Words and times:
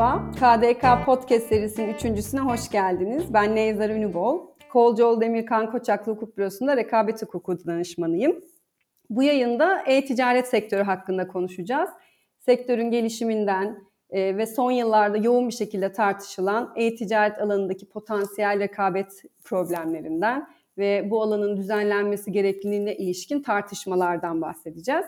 Merhaba, 0.00 0.30
KDK 0.32 1.06
Podcast 1.06 1.48
serisinin 1.48 1.94
üçüncüsüne 1.94 2.40
hoş 2.40 2.70
geldiniz. 2.70 3.34
Ben 3.34 3.56
Neyzar 3.56 3.90
Ünübol. 3.90 4.40
Kolcoğlu 4.72 5.20
Demirkan 5.20 5.70
Koçaklı 5.70 6.12
Hukuk 6.12 6.36
Bürosu'nda 6.36 6.76
rekabet 6.76 7.22
hukuku 7.22 7.66
danışmanıyım. 7.66 8.40
Bu 9.10 9.22
yayında 9.22 9.82
e-ticaret 9.86 10.48
sektörü 10.48 10.82
hakkında 10.82 11.28
konuşacağız. 11.28 11.90
Sektörün 12.38 12.90
gelişiminden 12.90 13.78
e, 14.10 14.36
ve 14.36 14.46
son 14.46 14.70
yıllarda 14.70 15.16
yoğun 15.16 15.48
bir 15.48 15.54
şekilde 15.54 15.92
tartışılan 15.92 16.72
e-ticaret 16.76 17.38
alanındaki 17.38 17.88
potansiyel 17.88 18.58
rekabet 18.58 19.22
problemlerinden 19.44 20.48
ve 20.78 21.10
bu 21.10 21.22
alanın 21.22 21.56
düzenlenmesi 21.56 22.32
gerekliliğine 22.32 22.96
ilişkin 22.96 23.42
tartışmalardan 23.42 24.40
bahsedeceğiz. 24.40 25.06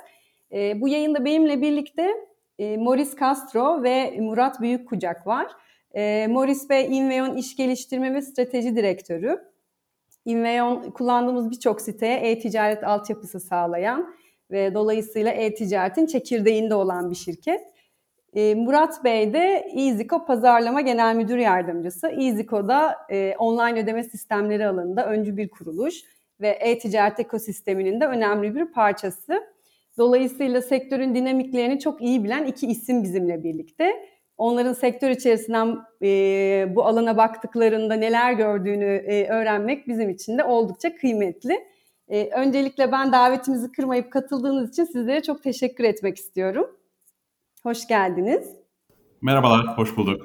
E, 0.52 0.80
bu 0.80 0.88
yayında 0.88 1.24
benimle 1.24 1.62
birlikte 1.62 2.31
e, 2.62 2.76
Morris 2.76 3.20
Castro 3.20 3.82
ve 3.82 4.16
Murat 4.20 4.60
Büyükkucak 4.60 5.26
var. 5.26 5.46
E, 5.94 6.26
Morris 6.30 6.70
Bey 6.70 6.98
Inveon 6.98 7.36
İş 7.36 7.56
Geliştirme 7.56 8.14
ve 8.14 8.22
Strateji 8.22 8.76
Direktörü. 8.76 9.38
Inveon 10.24 10.90
kullandığımız 10.90 11.50
birçok 11.50 11.80
siteye 11.80 12.16
e-ticaret 12.16 12.84
altyapısı 12.84 13.40
sağlayan 13.40 14.14
ve 14.50 14.74
dolayısıyla 14.74 15.32
e-ticaretin 15.32 16.06
çekirdeğinde 16.06 16.74
olan 16.74 17.10
bir 17.10 17.16
şirket. 17.16 17.60
E, 18.34 18.54
Murat 18.54 19.04
Bey 19.04 19.32
de 19.32 19.66
EasyCo 19.76 20.24
Pazarlama 20.24 20.80
Genel 20.80 21.16
Müdür 21.16 21.38
Yardımcısı. 21.38 22.08
EasyCo'da 22.08 22.96
e, 23.10 23.34
online 23.38 23.82
ödeme 23.82 24.04
sistemleri 24.04 24.66
alanında 24.66 25.06
öncü 25.06 25.36
bir 25.36 25.50
kuruluş 25.50 25.94
ve 26.40 26.48
e-ticaret 26.48 27.20
ekosisteminin 27.20 28.00
de 28.00 28.06
önemli 28.06 28.54
bir 28.54 28.72
parçası. 28.72 29.51
Dolayısıyla 29.98 30.62
sektörün 30.62 31.14
dinamiklerini 31.14 31.80
çok 31.80 32.02
iyi 32.02 32.24
bilen 32.24 32.44
iki 32.46 32.66
isim 32.66 33.02
bizimle 33.02 33.44
birlikte. 33.44 33.92
Onların 34.36 34.72
sektör 34.72 35.10
içerisinden 35.10 35.78
e, 36.02 36.66
bu 36.74 36.84
alana 36.84 37.16
baktıklarında 37.16 37.94
neler 37.94 38.32
gördüğünü 38.32 38.84
e, 38.84 39.28
öğrenmek 39.28 39.88
bizim 39.88 40.10
için 40.10 40.38
de 40.38 40.44
oldukça 40.44 40.96
kıymetli. 40.96 41.58
E, 42.08 42.30
öncelikle 42.30 42.92
ben 42.92 43.12
davetimizi 43.12 43.72
kırmayıp 43.72 44.12
katıldığınız 44.12 44.70
için 44.70 44.84
sizlere 44.84 45.22
çok 45.22 45.42
teşekkür 45.42 45.84
etmek 45.84 46.16
istiyorum. 46.16 46.66
Hoş 47.62 47.88
geldiniz. 47.88 48.56
Merhabalar, 49.22 49.78
hoş 49.78 49.96
bulduk. 49.96 50.22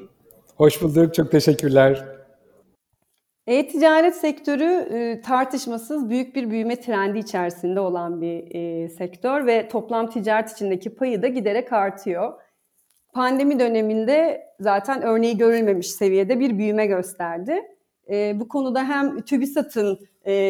Hoş 0.55 0.81
bulduk, 0.81 1.13
çok 1.13 1.31
teşekkürler. 1.31 2.16
E-ticaret 3.47 4.15
sektörü 4.15 4.63
e, 4.63 5.21
tartışmasız 5.21 6.09
büyük 6.09 6.35
bir 6.35 6.49
büyüme 6.49 6.75
trendi 6.75 7.19
içerisinde 7.19 7.79
olan 7.79 8.21
bir 8.21 8.55
e, 8.55 8.89
sektör 8.89 9.45
ve 9.45 9.67
toplam 9.67 10.09
ticaret 10.09 10.51
içindeki 10.51 10.95
payı 10.95 11.21
da 11.21 11.27
giderek 11.27 11.73
artıyor. 11.73 12.33
Pandemi 13.13 13.59
döneminde 13.59 14.47
zaten 14.59 15.01
örneği 15.01 15.37
görülmemiş 15.37 15.87
seviyede 15.91 16.39
bir 16.39 16.57
büyüme 16.57 16.85
gösterdi. 16.85 17.61
E, 18.09 18.39
bu 18.39 18.47
konuda 18.47 18.83
hem 18.83 19.21
TÜBİSAT'ın 19.21 19.99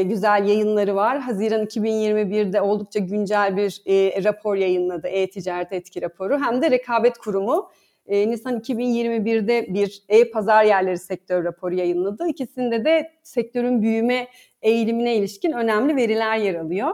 güzel 0.05 0.47
yayınları 0.47 0.95
var. 0.95 1.19
Haziran 1.19 1.65
2021'de 1.65 2.61
oldukça 2.61 2.99
güncel 2.99 3.57
bir 3.57 3.81
rapor 4.23 4.55
yayınladı, 4.55 5.07
e-ticaret 5.07 5.73
etki 5.73 6.01
raporu. 6.01 6.39
Hem 6.39 6.61
de 6.61 6.71
Rekabet 6.71 7.17
Kurumu 7.17 7.69
e, 8.07 8.29
Nisan 8.29 8.59
2021'de 8.59 9.73
bir 9.73 10.03
e-pazar 10.09 10.63
yerleri 10.63 10.97
sektör 10.97 11.43
raporu 11.43 11.75
yayınladı. 11.75 12.27
İkisinde 12.27 12.85
de 12.85 13.11
sektörün 13.23 13.81
büyüme 13.81 14.27
eğilimine 14.61 15.15
ilişkin 15.15 15.51
önemli 15.51 15.95
veriler 15.95 16.37
yer 16.37 16.55
alıyor. 16.55 16.91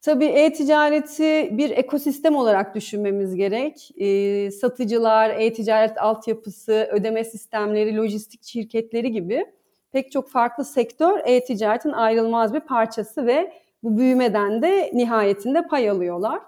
Tabii 0.00 0.24
e-ticareti 0.24 1.48
bir 1.52 1.70
ekosistem 1.70 2.36
olarak 2.36 2.74
düşünmemiz 2.74 3.34
gerek. 3.34 3.90
E, 3.96 4.50
satıcılar, 4.50 5.30
e-ticaret 5.30 6.02
altyapısı, 6.02 6.88
ödeme 6.92 7.24
sistemleri, 7.24 7.96
lojistik 7.96 8.44
şirketleri 8.44 9.12
gibi 9.12 9.46
pek 9.92 10.12
çok 10.12 10.28
farklı 10.30 10.64
sektör 10.64 11.20
e-ticaretin 11.24 11.92
ayrılmaz 11.92 12.54
bir 12.54 12.60
parçası 12.60 13.26
ve 13.26 13.52
bu 13.82 13.98
büyümeden 13.98 14.62
de 14.62 14.90
nihayetinde 14.94 15.62
pay 15.62 15.90
alıyorlar. 15.90 16.40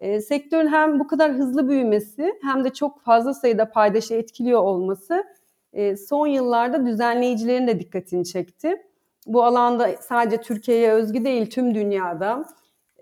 E, 0.00 0.20
sektörün 0.20 0.66
hem 0.66 1.00
bu 1.00 1.06
kadar 1.06 1.32
hızlı 1.32 1.68
büyümesi 1.68 2.34
hem 2.42 2.64
de 2.64 2.70
çok 2.70 3.00
fazla 3.00 3.34
sayıda 3.34 3.70
paydaşı 3.70 4.14
etkiliyor 4.14 4.60
olması 4.60 5.24
e, 5.72 5.96
son 5.96 6.26
yıllarda 6.26 6.86
düzenleyicilerin 6.86 7.66
de 7.66 7.80
dikkatini 7.80 8.24
çekti. 8.24 8.82
Bu 9.26 9.44
alanda 9.44 9.88
sadece 10.00 10.40
Türkiye'ye 10.40 10.92
özgü 10.92 11.24
değil 11.24 11.50
tüm 11.50 11.74
dünyada 11.74 12.44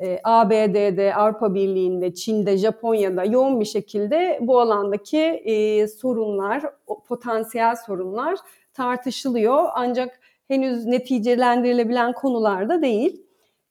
e, 0.03 0.21
ABD'de, 0.25 1.15
Avrupa 1.15 1.55
Birliği'nde, 1.55 2.15
Çin'de, 2.15 2.57
Japonya'da 2.57 3.25
yoğun 3.25 3.61
bir 3.61 3.65
şekilde 3.65 4.39
bu 4.43 4.61
alandaki 4.61 5.19
e, 5.19 5.89
sorunlar, 5.89 6.63
potansiyel 7.09 7.77
sorunlar 7.87 8.39
tartışılıyor. 8.75 9.65
Ancak 9.75 10.21
henüz 10.49 10.87
neticelendirilebilen 10.87 12.13
konular 12.13 12.69
da 12.69 12.83
değil. 12.83 13.26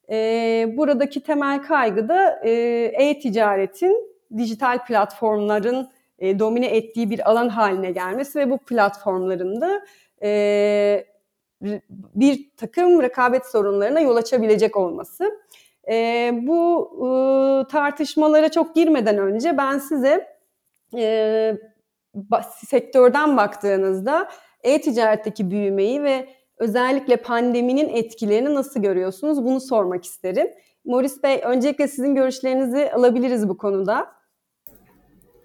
E, 0.09 0.73
buradaki 0.77 1.23
temel 1.23 1.63
kaygı 1.63 2.09
da 2.09 2.39
e-ticaretin 2.93 4.15
dijital 4.37 4.85
platformların 4.85 5.89
e, 6.19 6.39
domine 6.39 6.67
ettiği 6.67 7.09
bir 7.09 7.29
alan 7.29 7.49
haline 7.49 7.91
gelmesi 7.91 8.39
ve 8.39 8.49
bu 8.49 8.57
platformların 8.57 9.61
da 9.61 9.85
e, 10.23 11.05
bir 11.91 12.49
takım 12.57 13.01
rekabet 13.01 13.45
sorunlarına 13.45 13.99
yol 13.99 14.15
açabilecek 14.15 14.77
olması. 14.77 15.39
E, 15.91 16.31
bu 16.41 16.89
e, 16.97 17.07
tartışmalara 17.71 18.51
çok 18.51 18.75
girmeden 18.75 19.17
önce 19.17 19.57
ben 19.57 19.77
size 19.77 20.35
e, 20.97 21.57
sektörden 22.67 23.37
baktığınızda 23.37 24.29
e-ticaretteki 24.63 25.51
büyümeyi 25.51 26.03
ve 26.03 26.27
özellikle 26.57 27.17
pandeminin 27.17 27.89
etkilerini 27.89 28.55
nasıl 28.55 28.81
görüyorsunuz? 28.81 29.43
Bunu 29.43 29.61
sormak 29.61 30.05
isterim. 30.05 30.47
Morris 30.85 31.23
Bey, 31.23 31.41
öncelikle 31.43 31.87
sizin 31.87 32.15
görüşlerinizi 32.15 32.91
alabiliriz 32.91 33.49
bu 33.49 33.57
konuda. 33.57 34.15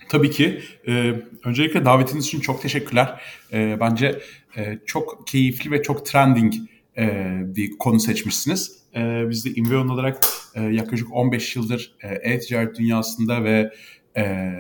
Tabii 0.09 0.31
ki. 0.31 0.61
Ee, 0.89 1.13
öncelikle 1.45 1.85
davetiniz 1.85 2.27
için 2.27 2.41
çok 2.41 2.63
teşekkürler. 2.63 3.23
Ee, 3.53 3.77
bence 3.81 4.21
e, 4.57 4.79
çok 4.87 5.27
keyifli 5.27 5.71
ve 5.71 5.83
çok 5.83 6.07
trending 6.07 6.55
e, 6.99 7.31
bir 7.43 7.79
konu 7.79 8.01
seçmişsiniz. 8.01 8.81
E, 8.97 9.31
biz 9.31 9.45
de 9.45 9.51
Inveon 9.51 9.89
olarak 9.89 10.21
e, 10.55 10.63
yaklaşık 10.63 11.13
15 11.13 11.57
yıldır 11.57 11.97
e, 12.03 12.33
e-ticaret 12.33 12.79
dünyasında 12.79 13.45
ve 13.45 13.73
e, 14.17 14.53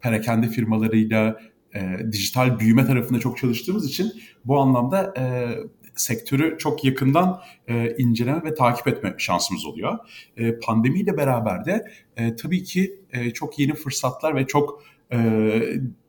perakende 0.00 0.48
firmalarıyla 0.48 1.40
e, 1.76 2.12
dijital 2.12 2.60
büyüme 2.60 2.86
tarafında 2.86 3.20
çok 3.20 3.38
çalıştığımız 3.38 3.86
için 3.86 4.12
bu 4.44 4.60
anlamda 4.60 5.14
e, 5.18 5.24
sektörü 5.96 6.58
çok 6.58 6.84
yakından 6.84 7.40
e, 7.68 7.96
inceleme 7.98 8.44
ve 8.44 8.54
takip 8.54 8.88
etme 8.88 9.14
şansımız 9.18 9.66
oluyor. 9.66 9.98
E, 10.36 10.58
pandemiyle 10.58 11.16
beraber 11.16 11.64
de 11.64 11.90
e, 12.16 12.36
tabii 12.36 12.64
ki 12.64 13.00
e, 13.12 13.30
çok 13.30 13.58
yeni 13.58 13.74
fırsatlar 13.74 14.36
ve 14.36 14.46
çok 14.46 14.82
e, 15.12 15.18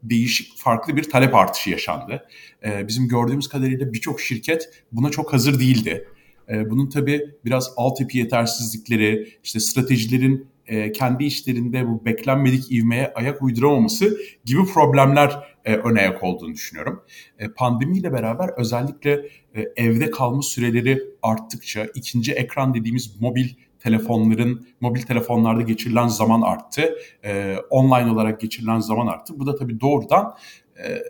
değişik 0.04 0.58
farklı 0.58 0.96
bir 0.96 1.10
talep 1.10 1.36
artışı 1.36 1.70
yaşandı. 1.70 2.28
E, 2.66 2.88
bizim 2.88 3.08
gördüğümüz 3.08 3.48
kadarıyla 3.48 3.94
birçok 3.94 4.22
şirket 4.22 4.70
buna 4.92 5.10
çok 5.10 5.34
hazır 5.34 5.60
değildi. 5.60 6.08
E, 6.50 6.70
bunun 6.70 6.90
tabii 6.90 7.32
biraz 7.46 7.74
altyapı 7.78 8.18
yetersizlikleri, 8.18 9.30
işte 9.44 9.60
stratejilerin 9.60 10.48
e, 10.68 10.92
kendi 10.92 11.24
işlerinde 11.24 11.88
bu 11.88 12.06
beklenmedik 12.06 12.72
ivmeye 12.72 13.14
ayak 13.16 13.42
uyduramaması 13.42 14.18
gibi 14.46 14.66
problemler 14.66 15.57
e, 15.68 15.76
ön 15.76 15.96
ayak 15.96 16.24
olduğunu 16.24 16.54
düşünüyorum. 16.54 17.04
E, 17.40 17.48
pandemiyle 17.48 18.14
beraber 18.14 18.50
özellikle 18.58 19.12
e, 19.56 19.62
evde 19.76 20.12
kalma 20.12 20.42
süreleri 20.42 21.04
arttıkça 21.22 21.88
ikinci 21.96 22.34
ekran 22.34 22.74
dediğimiz 22.74 23.22
mobil 23.22 23.50
telefonların, 23.80 24.68
mobil 24.82 25.02
telefonlarda 25.02 25.62
geçirilen 25.62 26.08
zaman 26.08 26.42
arttı. 26.42 26.98
E, 27.24 27.56
online 27.70 28.12
olarak 28.12 28.42
geçirilen 28.42 28.80
zaman 28.80 29.08
arttı. 29.08 29.40
Bu 29.40 29.48
da 29.48 29.56
tabii 29.56 29.80
doğrudan 29.80 30.36
e, 30.84 31.04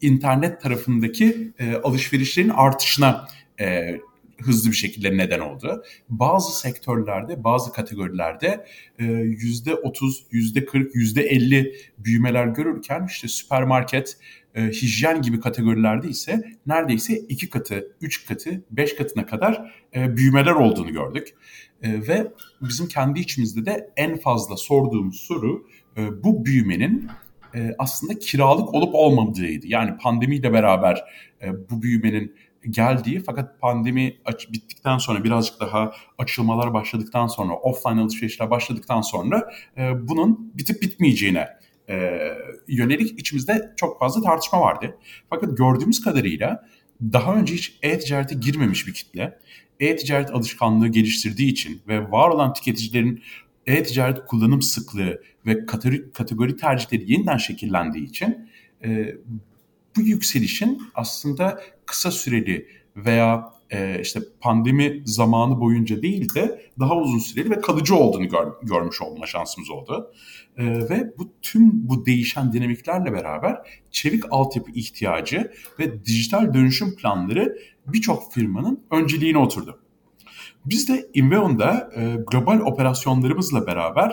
internet 0.00 0.60
tarafındaki 0.60 1.52
e, 1.58 1.74
alışverişlerin 1.76 2.48
artışına 2.48 3.28
e, 3.60 3.98
hızlı 4.42 4.70
bir 4.70 4.76
şekilde 4.76 5.16
neden 5.16 5.40
oldu. 5.40 5.84
Bazı 6.08 6.60
sektörlerde, 6.60 7.44
bazı 7.44 7.72
kategorilerde 7.72 8.66
e, 8.98 9.04
yüzde 9.04 9.74
30, 9.74 10.26
yüzde 10.30 10.64
40, 10.64 10.94
yüzde 10.94 11.22
50 11.22 11.74
büyümeler 11.98 12.46
görürken 12.46 13.06
işte 13.08 13.28
süpermarket, 13.28 14.16
e, 14.54 14.62
hijyen 14.62 15.22
gibi 15.22 15.40
kategorilerde 15.40 16.08
ise 16.08 16.42
neredeyse 16.66 17.18
iki 17.18 17.50
katı, 17.50 17.96
üç 18.00 18.26
katı, 18.26 18.64
beş 18.70 18.96
katına 18.96 19.26
kadar 19.26 19.74
e, 19.94 20.16
büyümeler 20.16 20.52
olduğunu 20.52 20.92
gördük. 20.92 21.34
Ve 21.82 22.32
bizim 22.62 22.88
kendi 22.88 23.20
içimizde 23.20 23.66
de 23.66 23.90
en 23.96 24.16
fazla 24.16 24.56
sorduğumuz 24.56 25.20
soru 25.20 25.66
bu 25.96 26.44
büyümenin 26.44 27.08
aslında 27.78 28.18
kiralık 28.18 28.74
olup 28.74 28.94
olmadığıydı. 28.94 29.66
Yani 29.66 29.96
pandemiyle 29.96 30.52
beraber 30.52 31.04
bu 31.70 31.82
büyümenin 31.82 32.34
geldiği 32.70 33.20
fakat 33.20 33.60
pandemi 33.60 34.16
aç, 34.24 34.52
bittikten 34.52 34.98
sonra 34.98 35.24
birazcık 35.24 35.60
daha 35.60 35.92
açılmalar 36.18 36.74
başladıktan 36.74 37.26
sonra 37.26 37.54
offline 37.54 38.00
alışverişler 38.00 38.50
başladıktan 38.50 39.00
sonra 39.00 39.50
e, 39.76 40.08
bunun 40.08 40.52
bitip 40.54 40.82
bitmeyeceğine 40.82 41.48
e, 41.88 42.18
yönelik 42.68 43.20
içimizde 43.20 43.72
çok 43.76 43.98
fazla 43.98 44.22
tartışma 44.22 44.60
vardı. 44.60 44.98
Fakat 45.30 45.56
gördüğümüz 45.56 46.00
kadarıyla 46.00 46.68
daha 47.02 47.34
önce 47.34 47.54
hiç 47.54 47.78
e-ticarete 47.82 48.34
girmemiş 48.34 48.86
bir 48.86 48.94
kitle, 48.94 49.38
e-ticaret 49.80 50.30
alışkanlığı 50.30 50.88
geliştirdiği 50.88 51.52
için 51.52 51.82
ve 51.88 52.10
var 52.10 52.30
olan 52.30 52.52
tüketicilerin 52.52 53.22
e-ticaret 53.66 54.26
kullanım 54.26 54.62
sıklığı 54.62 55.22
ve 55.46 55.66
kategori, 55.66 56.12
kategori 56.12 56.56
tercihleri 56.56 57.12
yeniden 57.12 57.36
şekillendiği 57.36 58.04
için 58.04 58.50
e, 58.84 59.14
bu 59.96 60.00
yükselişin 60.00 60.82
aslında 60.94 61.60
kısa 61.88 62.10
süreli 62.10 62.68
veya 62.96 63.52
e, 63.70 64.00
işte 64.00 64.20
pandemi 64.40 65.02
zamanı 65.04 65.60
boyunca 65.60 66.02
değil 66.02 66.34
de 66.34 66.62
daha 66.78 66.96
uzun 66.96 67.18
süreli 67.18 67.50
ve 67.50 67.60
kalıcı 67.60 67.94
olduğunu 67.94 68.28
gör, 68.28 68.52
görmüş 68.62 69.02
olma 69.02 69.26
şansımız 69.26 69.70
oldu. 69.70 70.12
E, 70.56 70.64
ve 70.64 71.12
bu 71.18 71.32
tüm 71.42 71.88
bu 71.88 72.06
değişen 72.06 72.52
dinamiklerle 72.52 73.12
beraber 73.12 73.56
çevik 73.90 74.24
altyapı 74.30 74.70
ihtiyacı 74.70 75.52
ve 75.78 76.04
dijital 76.04 76.54
dönüşüm 76.54 76.96
planları 76.96 77.58
birçok 77.86 78.32
firmanın 78.32 78.80
önceliğine 78.90 79.38
oturdu. 79.38 79.80
Biz 80.64 80.88
de 80.88 81.08
Inveon'da 81.14 81.90
e, 81.96 82.16
global 82.30 82.60
operasyonlarımızla 82.60 83.66
beraber 83.66 84.12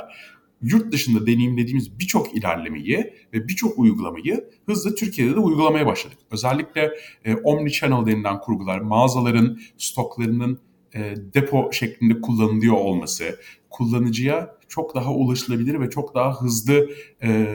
yurt 0.62 0.92
dışında 0.92 1.28
deneyimlediğimiz 1.28 2.00
birçok 2.00 2.36
ilerlemeyi 2.38 3.14
ve 3.34 3.48
birçok 3.48 3.80
uygulamayı 3.80 4.50
hızla 4.66 4.96
Türkiye'de 4.96 5.36
de 5.36 5.40
uygulamaya 5.40 5.86
başladık. 5.86 6.18
Özellikle 6.32 6.92
e, 7.26 7.34
omni-channel 7.34 8.06
denilen 8.06 8.40
kurgular, 8.40 8.80
mağazaların 8.80 9.60
stoklarının 9.78 10.60
e, 10.96 11.16
depo 11.34 11.72
şeklinde 11.72 12.22
kullanılıyor 12.22 12.76
olması, 12.76 13.40
kullanıcıya 13.70 14.56
çok 14.68 14.96
daha 14.96 15.14
ulaşılabilir 15.14 15.80
ve 15.80 15.90
çok 15.90 16.16
daha 16.16 16.42
hızlı 16.42 16.90
e, 17.24 17.48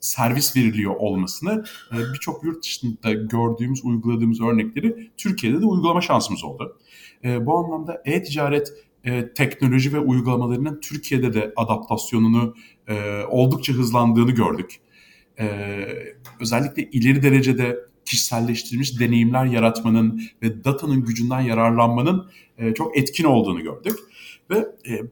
servis 0.00 0.56
veriliyor 0.56 0.94
olmasını 0.98 1.64
e, 1.92 1.96
birçok 2.14 2.44
yurt 2.44 2.62
dışında 2.62 3.12
gördüğümüz, 3.12 3.84
uyguladığımız 3.84 4.40
örnekleri 4.40 5.10
Türkiye'de 5.16 5.60
de 5.60 5.66
uygulama 5.66 6.00
şansımız 6.00 6.44
oldu. 6.44 6.78
E, 7.24 7.46
bu 7.46 7.58
anlamda 7.58 8.02
e-ticaret 8.04 8.72
e, 9.04 9.32
teknoloji 9.34 9.92
ve 9.92 9.98
uygulamalarının 9.98 10.80
Türkiye'de 10.80 11.34
de 11.34 11.52
adaptasyonunu 11.56 12.54
e, 12.88 13.22
oldukça 13.28 13.72
hızlandığını 13.72 14.30
gördük. 14.30 14.80
E, 15.38 15.46
özellikle 16.40 16.82
ileri 16.82 17.22
derecede 17.22 17.78
kişiselleştirilmiş 18.04 19.00
deneyimler 19.00 19.44
yaratmanın 19.44 20.22
ve 20.42 20.64
datanın 20.64 21.04
gücünden 21.04 21.40
yararlanmanın 21.40 22.30
e, 22.58 22.74
çok 22.74 22.98
etkin 22.98 23.24
olduğunu 23.24 23.62
gördük. 23.62 23.98
Ve 24.50 24.56
e, 24.58 25.02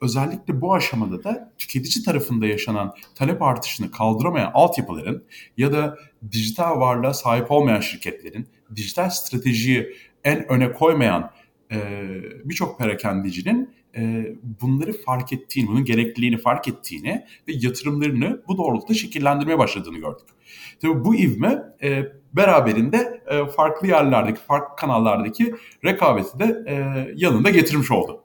özellikle 0.00 0.60
bu 0.60 0.74
aşamada 0.74 1.24
da 1.24 1.52
tüketici 1.58 2.04
tarafında 2.04 2.46
yaşanan 2.46 2.94
talep 3.14 3.42
artışını 3.42 3.90
kaldıramayan 3.90 4.50
altyapıların 4.54 5.24
ya 5.56 5.72
da 5.72 5.98
dijital 6.32 6.80
varlığa 6.80 7.14
sahip 7.14 7.50
olmayan 7.50 7.80
şirketlerin 7.80 8.48
dijital 8.76 9.10
stratejiyi 9.10 9.96
en 10.24 10.52
öne 10.52 10.72
koymayan 10.72 11.30
e, 11.72 11.78
birçok 12.44 12.78
perakendicinin 12.78 13.74
e, 13.96 14.26
bunları 14.60 14.92
fark 14.92 15.32
ettiğini, 15.32 15.68
bunun 15.68 15.84
gerekliliğini 15.84 16.38
fark 16.38 16.68
ettiğini 16.68 17.24
ve 17.48 17.52
yatırımlarını 17.54 18.42
bu 18.48 18.58
doğrultuda 18.58 18.94
şekillendirmeye 18.94 19.58
başladığını 19.58 19.98
gördük. 19.98 20.26
Tabii 20.82 21.04
bu 21.04 21.14
ivme 21.14 21.62
e, 21.82 22.02
beraberinde 22.32 23.20
e, 23.26 23.46
farklı 23.46 23.88
yerlerdeki, 23.88 24.40
farklı 24.40 24.76
kanallardaki 24.76 25.54
rekabeti 25.84 26.38
de 26.38 26.64
e, 26.66 26.74
yanında 27.16 27.50
getirmiş 27.50 27.90
oldu. 27.90 28.22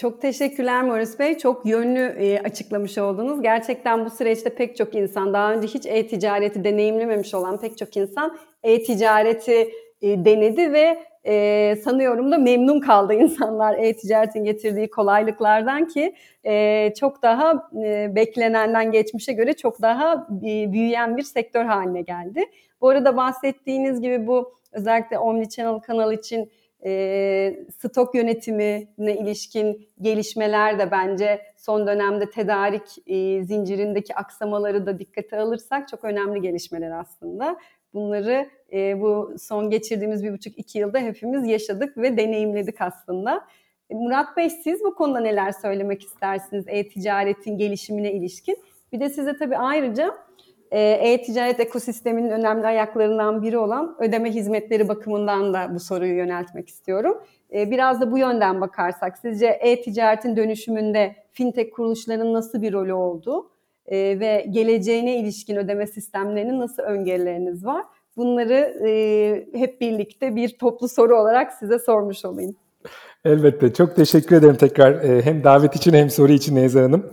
Çok 0.00 0.22
teşekkürler 0.22 0.84
Morris 0.84 1.18
Bey. 1.18 1.38
Çok 1.38 1.66
yönlü 1.66 2.00
e, 2.00 2.38
açıklamış 2.38 2.98
oldunuz. 2.98 3.42
Gerçekten 3.42 4.04
bu 4.04 4.10
süreçte 4.10 4.54
pek 4.54 4.76
çok 4.76 4.94
insan, 4.94 5.34
daha 5.34 5.52
önce 5.52 5.66
hiç 5.66 5.86
e-ticareti 5.86 6.64
deneyimlememiş 6.64 7.34
olan 7.34 7.60
pek 7.60 7.78
çok 7.78 7.96
insan 7.96 8.38
e-ticareti 8.62 9.70
e, 10.00 10.24
denedi 10.24 10.72
ve 10.72 10.98
e, 11.26 11.76
sanıyorum 11.84 12.32
da 12.32 12.38
memnun 12.38 12.80
kaldı 12.80 13.14
insanlar 13.24 13.78
e-ticaretin 13.78 14.44
getirdiği 14.44 14.90
kolaylıklardan 14.90 15.88
ki 15.88 16.14
e, 16.44 16.94
çok 17.00 17.22
daha 17.22 17.70
e, 17.84 18.12
beklenenden 18.14 18.92
geçmişe 18.92 19.32
göre 19.32 19.52
çok 19.52 19.82
daha 19.82 20.28
e, 20.46 20.72
büyüyen 20.72 21.16
bir 21.16 21.22
sektör 21.22 21.64
haline 21.64 22.02
geldi. 22.02 22.44
Bu 22.80 22.88
arada 22.88 23.16
bahsettiğiniz 23.16 24.00
gibi 24.00 24.26
bu 24.26 24.52
özellikle 24.72 25.18
Omnichannel 25.18 25.80
kanal 25.80 26.12
için 26.12 26.50
e, 26.84 27.64
stok 27.78 28.14
yönetimine 28.14 29.16
ilişkin 29.16 29.88
gelişmeler 30.00 30.78
de 30.78 30.90
bence 30.90 31.42
son 31.56 31.86
dönemde 31.86 32.30
tedarik 32.30 32.82
e, 33.06 33.44
zincirindeki 33.44 34.14
aksamaları 34.14 34.86
da 34.86 34.98
dikkate 34.98 35.38
alırsak 35.38 35.88
çok 35.88 36.04
önemli 36.04 36.40
gelişmeler 36.40 36.90
aslında. 36.90 37.56
Bunları 37.94 38.50
e, 38.72 39.00
bu 39.00 39.34
son 39.38 39.70
geçirdiğimiz 39.70 40.24
bir 40.24 40.32
buçuk 40.32 40.58
iki 40.58 40.78
yılda 40.78 40.98
hepimiz 40.98 41.48
yaşadık 41.48 41.96
ve 41.96 42.16
deneyimledik 42.16 42.80
aslında. 42.80 43.46
Murat 43.90 44.36
Bey 44.36 44.50
siz 44.50 44.80
bu 44.84 44.94
konuda 44.94 45.20
neler 45.20 45.52
söylemek 45.52 46.02
istersiniz 46.02 46.64
e-ticaretin 46.68 47.58
gelişimine 47.58 48.12
ilişkin? 48.12 48.56
Bir 48.92 49.00
de 49.00 49.08
size 49.08 49.36
tabii 49.36 49.56
ayrıca 49.56 50.14
e, 50.70 50.80
e-ticaret 50.80 51.60
ekosisteminin 51.60 52.30
önemli 52.30 52.66
ayaklarından 52.66 53.42
biri 53.42 53.58
olan 53.58 53.96
ödeme 53.98 54.30
hizmetleri 54.30 54.88
bakımından 54.88 55.54
da 55.54 55.74
bu 55.74 55.80
soruyu 55.80 56.16
yöneltmek 56.16 56.68
istiyorum. 56.68 57.22
E, 57.52 57.70
biraz 57.70 58.00
da 58.00 58.12
bu 58.12 58.18
yönden 58.18 58.60
bakarsak 58.60 59.18
sizce 59.18 59.46
e-ticaretin 59.46 60.36
dönüşümünde 60.36 61.16
fintech 61.32 61.70
kuruluşlarının 61.70 62.34
nasıl 62.34 62.62
bir 62.62 62.72
rolü 62.72 62.92
oldu? 62.92 63.50
e, 63.86 64.20
ve 64.20 64.46
geleceğine 64.50 65.16
ilişkin 65.16 65.56
ödeme 65.56 65.86
sistemlerinin 65.86 66.60
nasıl 66.60 66.82
öngörüleriniz 66.82 67.64
var? 67.64 67.84
Bunları 68.16 68.88
e, 68.88 69.58
hep 69.58 69.80
birlikte 69.80 70.36
bir 70.36 70.58
toplu 70.58 70.88
soru 70.88 71.20
olarak 71.20 71.52
size 71.52 71.78
sormuş 71.78 72.24
olayım. 72.24 72.56
Elbette. 73.24 73.72
Çok 73.72 73.96
teşekkür 73.96 74.36
ederim 74.36 74.56
tekrar 74.56 75.04
hem 75.24 75.44
davet 75.44 75.76
için 75.76 75.92
hem 75.92 76.10
soru 76.10 76.32
için 76.32 76.56
Neyza 76.56 76.82
Hanım. 76.82 77.10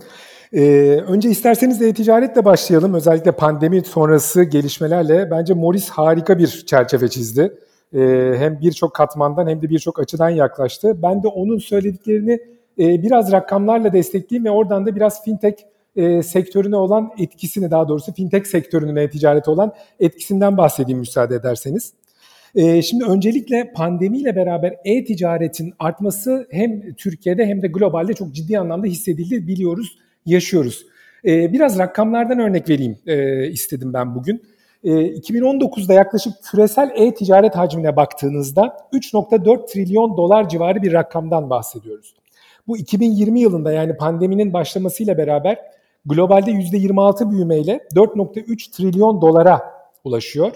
Ee, 0.54 1.00
önce 1.08 1.30
isterseniz 1.30 1.82
e-ticaretle 1.82 2.44
başlayalım. 2.44 2.94
Özellikle 2.94 3.32
pandemi 3.32 3.84
sonrası 3.84 4.42
gelişmelerle 4.42 5.30
bence 5.30 5.54
Morris 5.54 5.90
harika 5.90 6.38
bir 6.38 6.46
çerçeve 6.66 7.08
çizdi. 7.08 7.58
Ee, 7.94 8.34
hem 8.38 8.60
birçok 8.60 8.94
katmandan 8.94 9.48
hem 9.48 9.62
de 9.62 9.70
birçok 9.70 10.00
açıdan 10.00 10.28
yaklaştı. 10.28 11.02
Ben 11.02 11.22
de 11.22 11.28
onun 11.28 11.58
söylediklerini 11.58 12.32
e, 12.78 13.02
biraz 13.02 13.32
rakamlarla 13.32 13.92
destekleyeyim 13.92 14.44
ve 14.44 14.50
oradan 14.50 14.86
da 14.86 14.96
biraz 14.96 15.24
fintech 15.24 15.56
e, 15.96 16.22
sektörüne 16.22 16.76
olan 16.76 17.10
etkisini 17.18 17.70
daha 17.70 17.88
doğrusu 17.88 18.12
fintech 18.12 18.46
sektörünün 18.46 18.96
e-ticarete 18.96 19.50
olan 19.50 19.72
etkisinden 20.00 20.56
bahsedeyim 20.56 20.98
müsaade 20.98 21.34
ederseniz. 21.34 21.92
E, 22.54 22.82
şimdi 22.82 23.04
öncelikle 23.04 23.72
pandemiyle 23.72 24.36
beraber 24.36 24.76
e-ticaretin 24.84 25.74
artması 25.78 26.46
hem 26.50 26.94
Türkiye'de 26.94 27.46
hem 27.46 27.62
de 27.62 27.66
globalde 27.66 28.14
çok 28.14 28.32
ciddi 28.32 28.58
anlamda 28.58 28.86
hissedildi 28.86 29.46
biliyoruz, 29.46 29.98
yaşıyoruz. 30.26 30.86
E, 31.24 31.52
biraz 31.52 31.78
rakamlardan 31.78 32.38
örnek 32.38 32.68
vereyim 32.68 32.98
e, 33.06 33.46
istedim 33.48 33.92
ben 33.92 34.14
bugün. 34.14 34.42
2019'da 34.84 35.92
e, 35.92 35.96
yaklaşık 35.96 36.32
küresel 36.42 36.90
e-ticaret 36.94 37.56
hacmine 37.56 37.96
baktığınızda 37.96 38.76
3.4 38.92 39.72
trilyon 39.72 40.16
dolar 40.16 40.48
civarı 40.48 40.82
bir 40.82 40.92
rakamdan 40.92 41.50
bahsediyoruz. 41.50 42.14
Bu 42.66 42.76
2020 42.76 43.40
yılında 43.40 43.72
yani 43.72 43.96
pandeminin 43.96 44.52
başlamasıyla 44.52 45.18
beraber 45.18 45.58
globalde 46.06 46.50
%26 46.50 47.30
büyümeyle 47.30 47.80
4.3 47.94 48.76
trilyon 48.76 49.20
dolara 49.20 49.60
ulaşıyor. 50.04 50.52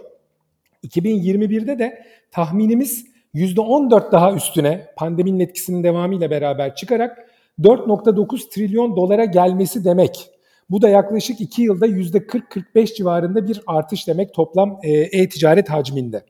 2021'de 0.84 1.78
de 1.78 2.04
tahminimiz 2.30 3.06
%14 3.34 4.12
daha 4.12 4.32
üstüne 4.32 4.86
pandeminin 4.96 5.40
etkisinin 5.40 5.82
devamıyla 5.82 6.30
beraber 6.30 6.74
çıkarak 6.74 7.28
4.9 7.60 8.50
trilyon 8.50 8.96
dolara 8.96 9.24
gelmesi 9.24 9.84
demek. 9.84 10.30
Bu 10.70 10.82
da 10.82 10.88
yaklaşık 10.88 11.40
2 11.40 11.62
yılda 11.62 11.86
%40-45 11.86 12.94
civarında 12.94 13.48
bir 13.48 13.60
artış 13.66 14.08
demek 14.08 14.34
toplam 14.34 14.78
e, 14.82 14.92
e-ticaret 14.92 15.70
hacminde. 15.70 16.22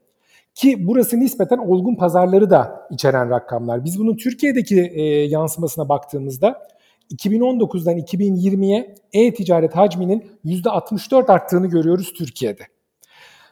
Ki 0.55 0.87
burası 0.87 1.21
nispeten 1.21 1.59
olgun 1.59 1.95
pazarları 1.95 2.51
da 2.51 2.89
içeren 2.91 3.31
rakamlar. 3.31 3.85
Biz 3.85 3.99
bunun 3.99 4.17
Türkiye'deki 4.17 4.93
e, 4.95 5.03
yansımasına 5.05 5.89
baktığımızda 5.89 6.69
2019'dan 7.11 7.99
2020'ye 7.99 8.95
e-ticaret 9.13 9.77
hacminin 9.77 10.31
%64 10.45 11.33
arttığını 11.33 11.67
görüyoruz 11.67 12.13
Türkiye'de. 12.13 12.63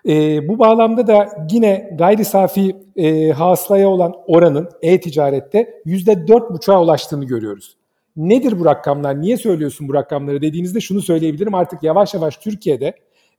E, 0.09 0.49
bu 0.49 0.59
bağlamda 0.59 1.07
da 1.07 1.29
yine 1.51 1.91
gayri 1.99 2.25
safi 2.25 2.77
e, 2.97 3.31
hasılaya 3.31 3.89
olan 3.89 4.15
oranın 4.27 4.69
e-ticarette 4.83 5.83
%4,5'a 5.87 6.83
ulaştığını 6.83 7.25
görüyoruz. 7.25 7.77
Nedir 8.17 8.61
bu 8.61 8.65
rakamlar? 8.65 9.21
Niye 9.21 9.37
söylüyorsun 9.37 9.89
bu 9.89 9.95
rakamları 9.95 10.43
dediğinizde 10.43 10.81
şunu 10.81 11.03
söyleyebilirim. 11.03 11.55
Artık 11.55 11.83
yavaş 11.83 12.15
yavaş 12.15 12.37
Türkiye'de 12.37 12.95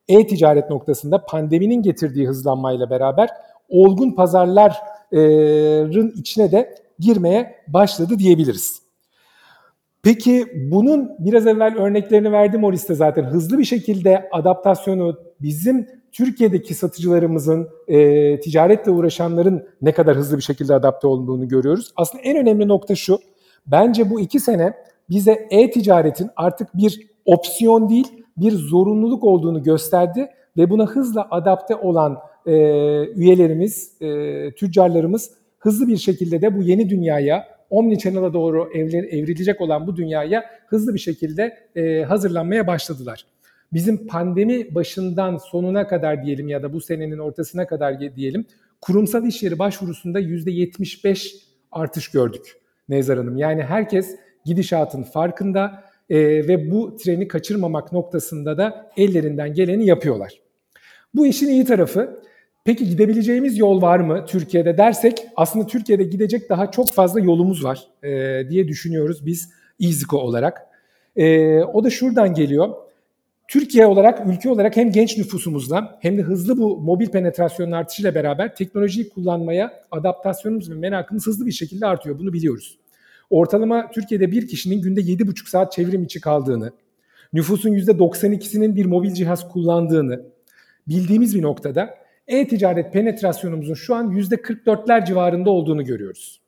e-ticaret 0.07 0.69
noktasında 0.69 1.25
pandeminin 1.25 1.81
getirdiği 1.81 2.27
hızlanmayla 2.27 2.89
beraber 2.89 3.29
olgun 3.69 4.11
pazarların 4.11 6.13
içine 6.15 6.51
de 6.51 6.75
girmeye 6.99 7.55
başladı 7.67 8.19
diyebiliriz. 8.19 8.86
Peki 10.07 10.45
bunun 10.55 11.11
biraz 11.19 11.47
evvel 11.47 11.77
örneklerini 11.77 12.31
verdi 12.31 12.57
Morris 12.57 12.89
de 12.89 12.95
zaten 12.95 13.23
hızlı 13.23 13.57
bir 13.57 13.63
şekilde 13.63 14.29
adaptasyonu 14.31 15.15
bizim 15.41 15.87
Türkiye'deki 16.11 16.73
satıcılarımızın, 16.73 17.69
e, 17.87 18.39
ticaretle 18.39 18.91
uğraşanların 18.91 19.67
ne 19.81 19.91
kadar 19.91 20.15
hızlı 20.15 20.37
bir 20.37 20.43
şekilde 20.43 20.73
adapte 20.73 21.07
olduğunu 21.07 21.47
görüyoruz. 21.47 21.91
Aslında 21.95 22.23
en 22.23 22.37
önemli 22.37 22.67
nokta 22.67 22.95
şu, 22.95 23.19
bence 23.65 24.09
bu 24.09 24.19
iki 24.19 24.39
sene 24.39 24.73
bize 25.09 25.47
e-ticaretin 25.51 26.29
artık 26.35 26.77
bir 26.77 27.07
opsiyon 27.25 27.89
değil, 27.89 28.23
bir 28.37 28.51
zorunluluk 28.51 29.23
olduğunu 29.23 29.63
gösterdi 29.63 30.29
ve 30.57 30.69
buna 30.69 30.85
hızla 30.85 31.27
adapte 31.31 31.75
olan 31.75 32.17
e, 32.45 32.53
üyelerimiz, 33.05 34.01
e, 34.01 34.51
tüccarlarımız 34.51 35.31
hızlı 35.59 35.87
bir 35.87 35.97
şekilde 35.97 36.41
de 36.41 36.57
bu 36.57 36.61
yeni 36.61 36.89
dünyaya, 36.89 37.56
omnichannel'a 37.69 38.33
doğru 38.33 38.69
evrilecek 38.73 39.61
olan 39.61 39.87
bu 39.87 39.95
dünyaya 39.95 40.45
hızlı 40.67 40.93
bir 40.93 40.99
şekilde 40.99 41.57
e, 41.75 42.03
hazırlanmaya 42.03 42.67
başladılar. 42.67 43.25
Bizim 43.73 44.07
pandemi 44.07 44.75
başından 44.75 45.37
sonuna 45.37 45.87
kadar 45.87 46.23
diyelim 46.23 46.49
ya 46.49 46.63
da 46.63 46.73
bu 46.73 46.81
senenin 46.81 47.17
ortasına 47.17 47.67
kadar 47.67 48.15
diyelim 48.15 48.45
kurumsal 48.81 49.25
iş 49.25 49.43
yeri 49.43 49.59
başvurusunda 49.59 50.19
%75 50.21 51.35
artış 51.71 52.11
gördük 52.11 52.57
Nezar 52.89 53.17
Hanım. 53.17 53.37
Yani 53.37 53.63
herkes 53.63 54.15
gidişatın 54.45 55.03
farkında 55.03 55.83
e, 56.09 56.17
ve 56.19 56.71
bu 56.71 56.95
treni 56.95 57.27
kaçırmamak 57.27 57.91
noktasında 57.91 58.57
da 58.57 58.91
ellerinden 58.97 59.53
geleni 59.53 59.85
yapıyorlar. 59.85 60.41
Bu 61.13 61.27
işin 61.27 61.47
iyi 61.47 61.65
tarafı 61.65 62.21
Peki 62.67 62.89
gidebileceğimiz 62.89 63.57
yol 63.57 63.81
var 63.81 63.99
mı 63.99 64.25
Türkiye'de 64.25 64.77
dersek 64.77 65.27
aslında 65.35 65.67
Türkiye'de 65.67 66.03
gidecek 66.03 66.49
daha 66.49 66.71
çok 66.71 66.91
fazla 66.91 67.19
yolumuz 67.19 67.63
var 67.63 67.87
e, 68.03 68.43
diye 68.49 68.67
düşünüyoruz 68.67 69.25
biz 69.25 69.49
İZİKO 69.79 70.17
olarak. 70.17 70.61
E, 71.15 71.59
o 71.59 71.83
da 71.83 71.89
şuradan 71.89 72.33
geliyor. 72.33 72.69
Türkiye 73.47 73.85
olarak, 73.85 74.27
ülke 74.27 74.49
olarak 74.49 74.77
hem 74.77 74.91
genç 74.91 75.17
nüfusumuzla 75.17 75.97
hem 76.01 76.17
de 76.17 76.21
hızlı 76.21 76.57
bu 76.57 76.77
mobil 76.77 77.07
penetrasyonun 77.07 77.71
artışıyla 77.71 78.15
beraber 78.15 78.55
teknolojiyi 78.55 79.09
kullanmaya 79.09 79.83
adaptasyonumuz 79.91 80.71
ve 80.71 80.75
merakımız 80.75 81.27
hızlı 81.27 81.45
bir 81.45 81.51
şekilde 81.51 81.85
artıyor. 81.85 82.19
Bunu 82.19 82.33
biliyoruz. 82.33 82.77
Ortalama 83.29 83.91
Türkiye'de 83.91 84.31
bir 84.31 84.47
kişinin 84.47 84.81
günde 84.81 85.01
7,5 85.01 85.49
saat 85.49 85.71
çevrim 85.71 86.03
içi 86.03 86.21
kaldığını, 86.21 86.71
nüfusun 87.33 87.69
%92'sinin 87.69 88.75
bir 88.75 88.85
mobil 88.85 89.13
cihaz 89.13 89.49
kullandığını 89.49 90.21
bildiğimiz 90.87 91.35
bir 91.35 91.41
noktada 91.41 92.06
e-ticaret 92.27 92.93
penetrasyonumuzun 92.93 93.73
şu 93.73 93.95
an 93.95 94.11
%44'ler 94.11 95.05
civarında 95.05 95.49
olduğunu 95.49 95.85
görüyoruz. 95.85 96.41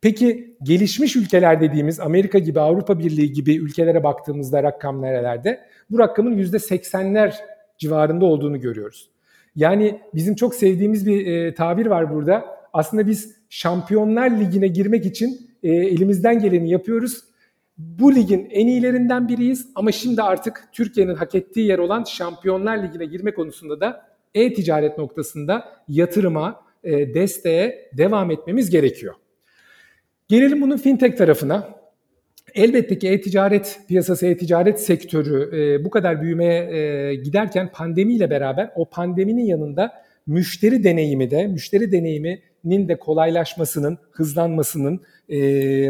Peki 0.00 0.56
gelişmiş 0.62 1.16
ülkeler 1.16 1.60
dediğimiz 1.60 2.00
Amerika 2.00 2.38
gibi, 2.38 2.60
Avrupa 2.60 2.98
Birliği 2.98 3.32
gibi 3.32 3.56
ülkelere 3.56 4.04
baktığımızda 4.04 4.62
rakam 4.62 5.02
nerelerde? 5.02 5.60
Bu 5.90 5.98
rakamın 5.98 6.38
%80'ler 6.38 7.34
civarında 7.78 8.24
olduğunu 8.24 8.60
görüyoruz. 8.60 9.10
Yani 9.56 10.00
bizim 10.14 10.34
çok 10.34 10.54
sevdiğimiz 10.54 11.06
bir 11.06 11.26
e, 11.26 11.54
tabir 11.54 11.86
var 11.86 12.14
burada. 12.14 12.44
Aslında 12.72 13.06
biz 13.06 13.36
Şampiyonlar 13.48 14.30
Ligi'ne 14.30 14.68
girmek 14.68 15.06
için 15.06 15.50
e, 15.62 15.72
elimizden 15.72 16.38
geleni 16.38 16.70
yapıyoruz. 16.70 17.24
Bu 17.78 18.14
ligin 18.14 18.48
en 18.50 18.66
iyilerinden 18.66 19.28
biriyiz 19.28 19.68
ama 19.74 19.92
şimdi 19.92 20.22
artık 20.22 20.68
Türkiye'nin 20.72 21.14
hak 21.14 21.34
ettiği 21.34 21.66
yer 21.66 21.78
olan 21.78 22.04
Şampiyonlar 22.04 22.82
Ligi'ne 22.82 23.04
girme 23.04 23.34
konusunda 23.34 23.80
da 23.80 24.07
e-ticaret 24.34 24.98
noktasında 24.98 25.64
yatırıma, 25.88 26.60
e, 26.84 27.14
desteğe 27.14 27.90
devam 27.92 28.30
etmemiz 28.30 28.70
gerekiyor. 28.70 29.14
Gelelim 30.28 30.62
bunun 30.62 30.76
fintech 30.76 31.16
tarafına. 31.16 31.78
Elbette 32.54 32.98
ki 32.98 33.08
e-ticaret 33.08 33.80
piyasası, 33.88 34.26
e-ticaret 34.26 34.80
sektörü 34.80 35.56
e, 35.56 35.84
bu 35.84 35.90
kadar 35.90 36.22
büyümeye 36.22 36.70
e, 36.70 37.14
giderken 37.14 37.72
pandemiyle 37.72 38.30
beraber 38.30 38.70
o 38.76 38.84
pandeminin 38.84 39.44
yanında 39.44 39.92
müşteri 40.26 40.84
deneyimi 40.84 41.30
de, 41.30 41.46
müşteri 41.46 41.92
deneyiminin 41.92 42.88
de 42.88 42.98
kolaylaşmasının, 42.98 43.98
hızlanmasının, 44.10 45.00
e, 45.28 45.38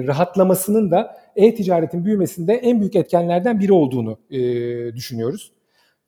rahatlamasının 0.06 0.90
da 0.90 1.16
e-ticaretin 1.36 2.04
büyümesinde 2.04 2.54
en 2.54 2.80
büyük 2.80 2.96
etkenlerden 2.96 3.60
biri 3.60 3.72
olduğunu 3.72 4.18
e, 4.30 4.40
düşünüyoruz. 4.94 5.52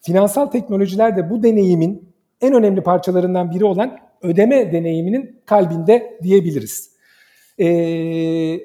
Finansal 0.00 0.46
teknolojiler 0.46 1.16
de 1.16 1.30
bu 1.30 1.42
deneyimin 1.42 2.09
en 2.40 2.54
önemli 2.54 2.80
parçalarından 2.80 3.50
biri 3.50 3.64
olan 3.64 3.98
ödeme 4.22 4.72
deneyiminin 4.72 5.40
kalbinde 5.46 6.18
diyebiliriz. 6.22 6.90
Ee, 7.60 8.60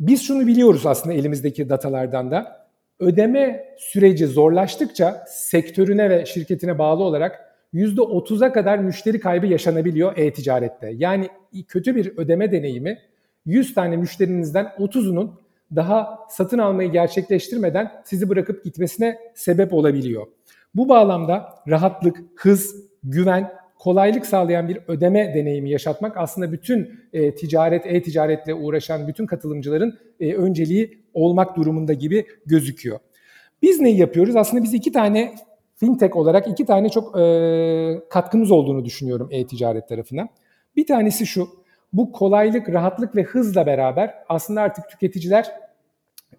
biz 0.00 0.22
şunu 0.22 0.46
biliyoruz 0.46 0.86
aslında 0.86 1.14
elimizdeki 1.14 1.68
datalardan 1.68 2.30
da. 2.30 2.60
Ödeme 2.98 3.74
süreci 3.78 4.26
zorlaştıkça 4.26 5.24
sektörüne 5.28 6.10
ve 6.10 6.26
şirketine 6.26 6.78
bağlı 6.78 7.02
olarak 7.02 7.50
%30'a 7.74 8.52
kadar 8.52 8.78
müşteri 8.78 9.20
kaybı 9.20 9.46
yaşanabiliyor 9.46 10.18
e-ticarette. 10.18 10.92
Yani 10.96 11.28
kötü 11.68 11.96
bir 11.96 12.18
ödeme 12.18 12.52
deneyimi 12.52 12.98
100 13.46 13.74
tane 13.74 13.96
müşterinizden 13.96 14.64
30'unun 14.78 15.30
daha 15.76 16.18
satın 16.30 16.58
almayı 16.58 16.92
gerçekleştirmeden 16.92 17.92
sizi 18.04 18.28
bırakıp 18.28 18.64
gitmesine 18.64 19.18
sebep 19.34 19.74
olabiliyor. 19.74 20.26
Bu 20.74 20.88
bağlamda 20.88 21.54
rahatlık, 21.68 22.18
hız, 22.34 22.76
güven, 23.02 23.52
kolaylık 23.78 24.26
sağlayan 24.26 24.68
bir 24.68 24.78
ödeme 24.88 25.34
deneyimi 25.34 25.70
yaşatmak 25.70 26.16
aslında 26.16 26.52
bütün 26.52 27.00
e, 27.12 27.34
ticaret, 27.34 27.86
e-ticaretle 27.86 28.54
uğraşan 28.54 29.08
bütün 29.08 29.26
katılımcıların 29.26 29.98
e, 30.20 30.34
önceliği 30.34 31.04
olmak 31.14 31.56
durumunda 31.56 31.92
gibi 31.92 32.26
gözüküyor. 32.46 32.98
Biz 33.62 33.80
neyi 33.80 33.98
yapıyoruz? 33.98 34.36
Aslında 34.36 34.62
biz 34.62 34.74
iki 34.74 34.92
tane 34.92 35.34
fintech 35.76 36.16
olarak 36.16 36.48
iki 36.48 36.66
tane 36.66 36.88
çok 36.88 37.18
e, 37.18 38.02
katkımız 38.10 38.50
olduğunu 38.50 38.84
düşünüyorum 38.84 39.28
e-ticaret 39.30 39.88
tarafına. 39.88 40.28
Bir 40.76 40.86
tanesi 40.86 41.26
şu, 41.26 41.48
bu 41.92 42.12
kolaylık, 42.12 42.68
rahatlık 42.68 43.16
ve 43.16 43.22
hızla 43.22 43.66
beraber 43.66 44.14
aslında 44.28 44.60
artık 44.60 44.88
tüketiciler 44.90 45.46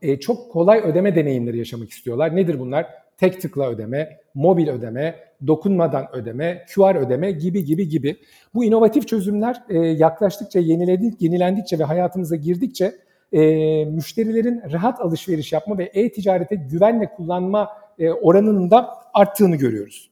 e, 0.01 0.19
çok 0.19 0.51
kolay 0.51 0.79
ödeme 0.79 1.15
deneyimleri 1.15 1.57
yaşamak 1.57 1.89
istiyorlar. 1.89 2.35
Nedir 2.35 2.59
bunlar? 2.59 3.00
Tek 3.21 3.41
tıkla 3.41 3.69
ödeme, 3.69 4.19
mobil 4.35 4.67
ödeme, 4.67 5.15
dokunmadan 5.47 6.07
ödeme, 6.13 6.65
QR 6.75 6.95
ödeme 6.95 7.31
gibi 7.31 7.65
gibi 7.65 7.89
gibi. 7.89 8.17
Bu 8.53 8.63
inovatif 8.63 9.07
çözümler 9.07 9.63
e, 9.69 9.77
yaklaştıkça, 9.77 10.59
yeniledik, 10.59 11.21
yenilendikçe 11.21 11.79
ve 11.79 11.83
hayatımıza 11.83 12.35
girdikçe 12.35 12.95
e, 13.31 13.41
müşterilerin 13.85 14.61
rahat 14.71 14.99
alışveriş 14.99 15.53
yapma 15.53 15.77
ve 15.77 15.83
e-ticarete 15.93 16.55
güvenle 16.55 17.09
kullanma 17.15 17.69
e, 17.99 18.11
oranının 18.11 18.71
da 18.71 18.89
arttığını 19.13 19.55
görüyoruz. 19.55 20.11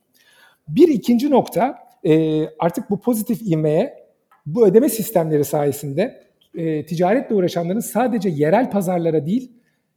Bir 0.67 0.87
ikinci 0.87 1.31
nokta 1.31 1.75
e, 2.03 2.43
artık 2.59 2.89
bu 2.89 3.01
pozitif 3.01 3.41
ivmeye 3.41 4.07
bu 4.45 4.67
ödeme 4.67 4.89
sistemleri 4.89 5.45
sayesinde 5.45 6.23
e, 6.55 6.85
ticaretle 6.85 7.35
uğraşanların 7.35 7.79
sadece 7.79 8.29
yerel 8.29 8.71
pazarlara 8.71 9.25
değil, 9.25 9.51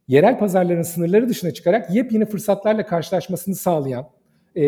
yerel 0.07 0.39
pazarların 0.39 0.81
sınırları 0.81 1.29
dışına 1.29 1.51
çıkarak 1.51 1.95
yepyeni 1.95 2.25
fırsatlarla 2.25 2.85
karşılaşmasını 2.85 3.55
sağlayan, 3.55 4.07
e, 4.55 4.61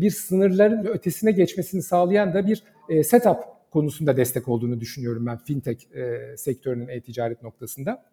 bir 0.00 0.10
sınırların 0.10 0.84
ötesine 0.86 1.32
geçmesini 1.32 1.82
sağlayan 1.82 2.34
da 2.34 2.46
bir 2.46 2.62
e, 2.88 3.04
setup 3.04 3.38
konusunda 3.70 4.16
destek 4.16 4.48
olduğunu 4.48 4.80
düşünüyorum 4.80 5.26
ben 5.26 5.38
fintech 5.38 5.84
e, 5.94 6.36
sektörünün 6.36 6.88
e-ticaret 6.88 7.42
noktasında. 7.42 8.04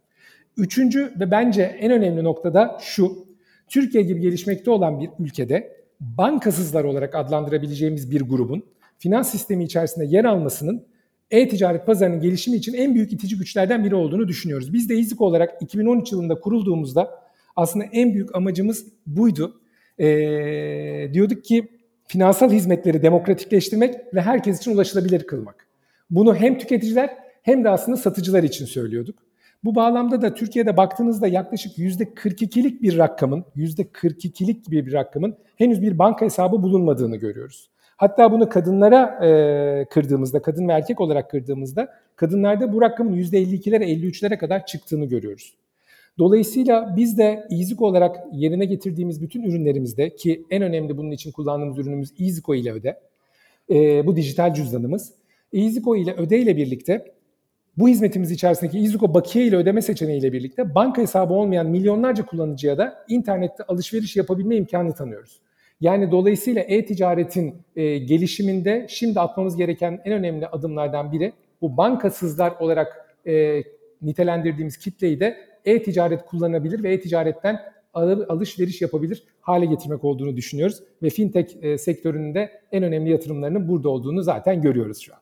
Üçüncü 0.58 1.14
ve 1.20 1.32
bence 1.32 1.62
en 1.62 1.92
önemli 1.92 2.24
nokta 2.24 2.54
da 2.54 2.78
şu, 2.82 3.26
Türkiye 3.68 4.04
gibi 4.04 4.22
gelişmekte 4.22 4.72
olan 4.72 5.00
bir 5.00 5.10
ülkede 5.20 5.76
bankasızlar 6.00 6.84
olarak 6.84 7.16
adlandırabileceğimiz 7.16 8.12
bir 8.12 8.22
grubun 8.22 8.66
finans 8.98 9.32
sistemi 9.32 9.64
içerisinde 9.64 10.06
yer 10.06 10.26
almasının 10.26 10.86
e-ticaret 11.32 11.86
pazarının 11.86 12.22
gelişimi 12.22 12.58
için 12.58 12.74
en 12.74 12.96
büyük 12.96 13.14
itici 13.14 13.38
güçlerden 13.38 13.86
biri 13.86 13.96
olduğunu 13.96 14.28
düşünüyoruz. 14.28 14.74
Biz 14.74 14.90
de 14.90 14.96
İZİK 14.96 15.22
olarak 15.22 15.62
2013 15.62 16.12
yılında 16.12 16.40
kurulduğumuzda 16.40 17.26
aslında 17.56 17.86
en 17.92 18.14
büyük 18.14 18.36
amacımız 18.36 18.86
buydu. 19.08 19.62
E, 20.00 21.10
diyorduk 21.14 21.44
ki 21.44 21.68
finansal 22.08 22.52
hizmetleri 22.52 23.02
demokratikleştirmek 23.02 23.96
ve 24.14 24.22
herkes 24.22 24.60
için 24.60 24.74
ulaşılabilir 24.74 25.28
kılmak. 25.28 25.68
Bunu 26.10 26.36
hem 26.36 26.58
tüketiciler 26.58 27.10
hem 27.42 27.64
de 27.64 27.70
aslında 27.70 27.98
satıcılar 27.98 28.44
için 28.44 28.66
söylüyorduk. 28.66 29.16
Bu 29.64 29.76
bağlamda 29.76 30.22
da 30.22 30.34
Türkiye'de 30.34 30.78
baktığınızda 30.78 31.28
yaklaşık 31.28 31.78
%42'lik 31.78 32.82
bir 32.82 32.98
rakamın, 32.98 33.46
%42'lik 33.56 34.66
gibi 34.66 34.86
bir 34.86 34.94
rakamın 34.94 35.36
henüz 35.56 35.82
bir 35.82 36.00
banka 36.00 36.26
hesabı 36.26 36.64
bulunmadığını 36.64 37.16
görüyoruz. 37.16 37.70
Hatta 37.98 38.32
bunu 38.32 38.50
kadınlara 38.50 39.26
e, 39.26 39.86
kırdığımızda, 39.86 40.42
kadın 40.42 40.68
ve 40.68 40.74
erkek 40.74 41.02
olarak 41.02 41.32
kırdığımızda 41.32 41.94
kadınlarda 42.16 42.74
bu 42.74 42.82
rakamın 42.82 43.18
%52'lere, 43.18 43.84
53'lere 43.84 44.38
kadar 44.38 44.66
çıktığını 44.66 45.06
görüyoruz. 45.06 45.56
Dolayısıyla 46.20 46.94
biz 46.98 47.18
de 47.18 47.48
EasyCo 47.52 47.86
olarak 47.86 48.18
yerine 48.34 48.66
getirdiğimiz 48.66 49.22
bütün 49.22 49.44
ürünlerimizde 49.44 50.16
ki 50.16 50.46
en 50.50 50.62
önemli 50.62 50.98
bunun 50.98 51.12
için 51.12 51.32
kullandığımız 51.32 51.78
ürünümüz 51.78 52.14
EasyCo 52.20 52.56
ile 52.56 52.72
öde. 52.72 53.00
E, 53.70 54.06
bu 54.06 54.16
dijital 54.16 54.54
cüzdanımız. 54.54 55.14
EasyCo 55.54 55.96
ile 55.96 56.14
öde 56.14 56.40
ile 56.40 56.58
birlikte 56.58 57.16
bu 57.78 57.88
hizmetimiz 57.88 58.32
içerisindeki 58.32 58.80
İZUKO 58.80 59.14
bakiye 59.14 59.46
ile 59.46 59.56
ödeme 59.56 59.82
seçeneğiyle 59.82 60.34
birlikte 60.34 60.76
banka 60.76 61.02
hesabı 61.02 61.34
olmayan 61.34 61.68
milyonlarca 61.68 62.26
kullanıcıya 62.26 62.78
da 62.78 63.06
internette 63.08 63.64
alışveriş 63.64 64.16
yapabilme 64.16 64.56
imkanı 64.56 64.94
tanıyoruz. 64.94 65.40
Yani 65.86 66.12
dolayısıyla 66.12 66.62
e-ticaretin 66.62 67.56
e, 67.76 67.98
gelişiminde 67.98 68.86
şimdi 68.90 69.20
atmamız 69.20 69.58
gereken 69.58 70.02
en 70.06 70.14
önemli 70.14 70.48
adımlardan 70.48 71.12
biri 71.12 71.34
bu 71.62 71.78
bankasızlar 71.78 72.54
olarak 72.60 73.16
e, 73.28 73.64
nitelendirdiğimiz 74.02 74.78
kitleyi 74.78 75.20
de 75.20 75.38
e-ticaret 75.66 76.26
kullanabilir 76.26 76.84
ve 76.84 76.94
e-ticaretten 76.94 77.60
alışveriş 77.94 78.82
yapabilir 78.82 79.24
hale 79.42 79.66
getirmek 79.66 80.04
olduğunu 80.04 80.38
düşünüyoruz. 80.38 80.84
Ve 81.04 81.10
fintech 81.10 81.56
e, 81.62 81.78
sektörünün 81.78 82.50
en 82.72 82.84
önemli 82.84 83.12
yatırımlarının 83.12 83.68
burada 83.68 83.90
olduğunu 83.90 84.24
zaten 84.24 84.62
görüyoruz 84.62 85.02
şu 85.02 85.14
an. 85.14 85.20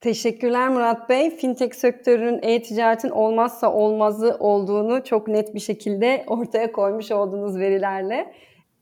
Teşekkürler 0.00 0.68
Murat 0.68 1.08
Bey. 1.08 1.36
Fintech 1.36 1.74
sektörünün 1.74 2.40
e-ticaretin 2.42 3.10
olmazsa 3.10 3.72
olmazı 3.72 4.36
olduğunu 4.40 5.04
çok 5.04 5.28
net 5.28 5.54
bir 5.54 5.60
şekilde 5.60 6.24
ortaya 6.28 6.72
koymuş 6.72 7.10
olduğunuz 7.10 7.58
verilerle. 7.58 8.32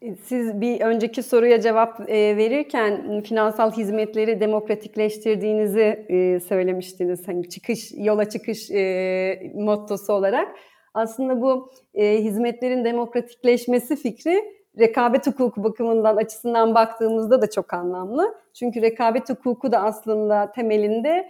Siz 0.00 0.60
bir 0.60 0.80
önceki 0.80 1.22
soruya 1.22 1.60
cevap 1.60 2.10
e, 2.10 2.36
verirken 2.36 3.20
finansal 3.20 3.72
hizmetleri 3.72 4.40
demokratikleştirdiğinizi 4.40 6.06
e, 6.08 6.40
söylemiştiniz. 6.40 7.28
Hani 7.28 7.48
çıkış 7.48 7.92
yola 7.96 8.28
çıkış 8.28 8.70
e, 8.70 9.52
mottosu 9.54 10.12
olarak. 10.12 10.56
Aslında 10.94 11.42
bu 11.42 11.72
hizmetlerin 11.98 12.84
demokratikleşmesi 12.84 13.96
fikri 13.96 14.44
rekabet 14.78 15.26
hukuku 15.26 15.64
bakımından 15.64 16.16
açısından 16.16 16.74
baktığımızda 16.74 17.42
da 17.42 17.50
çok 17.50 17.74
anlamlı. 17.74 18.34
Çünkü 18.54 18.82
rekabet 18.82 19.30
hukuku 19.30 19.72
da 19.72 19.82
aslında 19.82 20.52
temelinde 20.52 21.28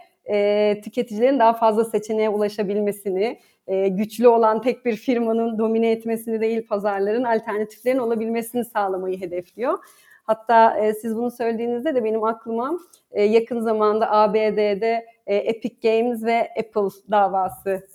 tüketicilerin 0.83 1.39
daha 1.39 1.53
fazla 1.53 1.85
seçeneğe 1.85 2.29
ulaşabilmesini, 2.29 3.39
e, 3.67 3.87
güçlü 3.87 4.27
olan 4.27 4.61
tek 4.61 4.85
bir 4.85 4.95
firmanın 4.95 5.59
domine 5.59 5.91
etmesini 5.91 6.41
değil 6.41 6.67
pazarların 6.67 7.23
alternatiflerin 7.23 7.97
olabilmesini 7.97 8.65
sağlamayı 8.65 9.21
hedefliyor. 9.21 9.77
Hatta 10.23 10.77
e, 10.77 10.93
siz 10.93 11.15
bunu 11.15 11.31
söylediğinizde 11.31 11.95
de 11.95 12.03
benim 12.03 12.23
aklıma 12.23 12.79
e, 13.11 13.23
yakın 13.23 13.59
zamanda 13.59 14.11
ABD'de 14.11 15.05
Epic 15.25 15.75
Games 15.83 16.23
ve 16.23 16.49
Apple 16.59 17.11
davası 17.11 17.87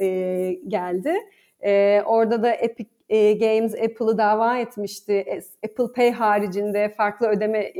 geldi. 0.68 1.14
Orada 2.06 2.42
da 2.42 2.50
Epic 2.50 2.90
Games 3.38 3.75
Apple'ı 3.75 4.18
dava 4.18 4.58
etmişti. 4.58 5.40
Apple 5.64 5.92
Pay 5.92 6.11
haricinde 6.11 6.88
farklı 6.88 7.28
ödeme 7.28 7.73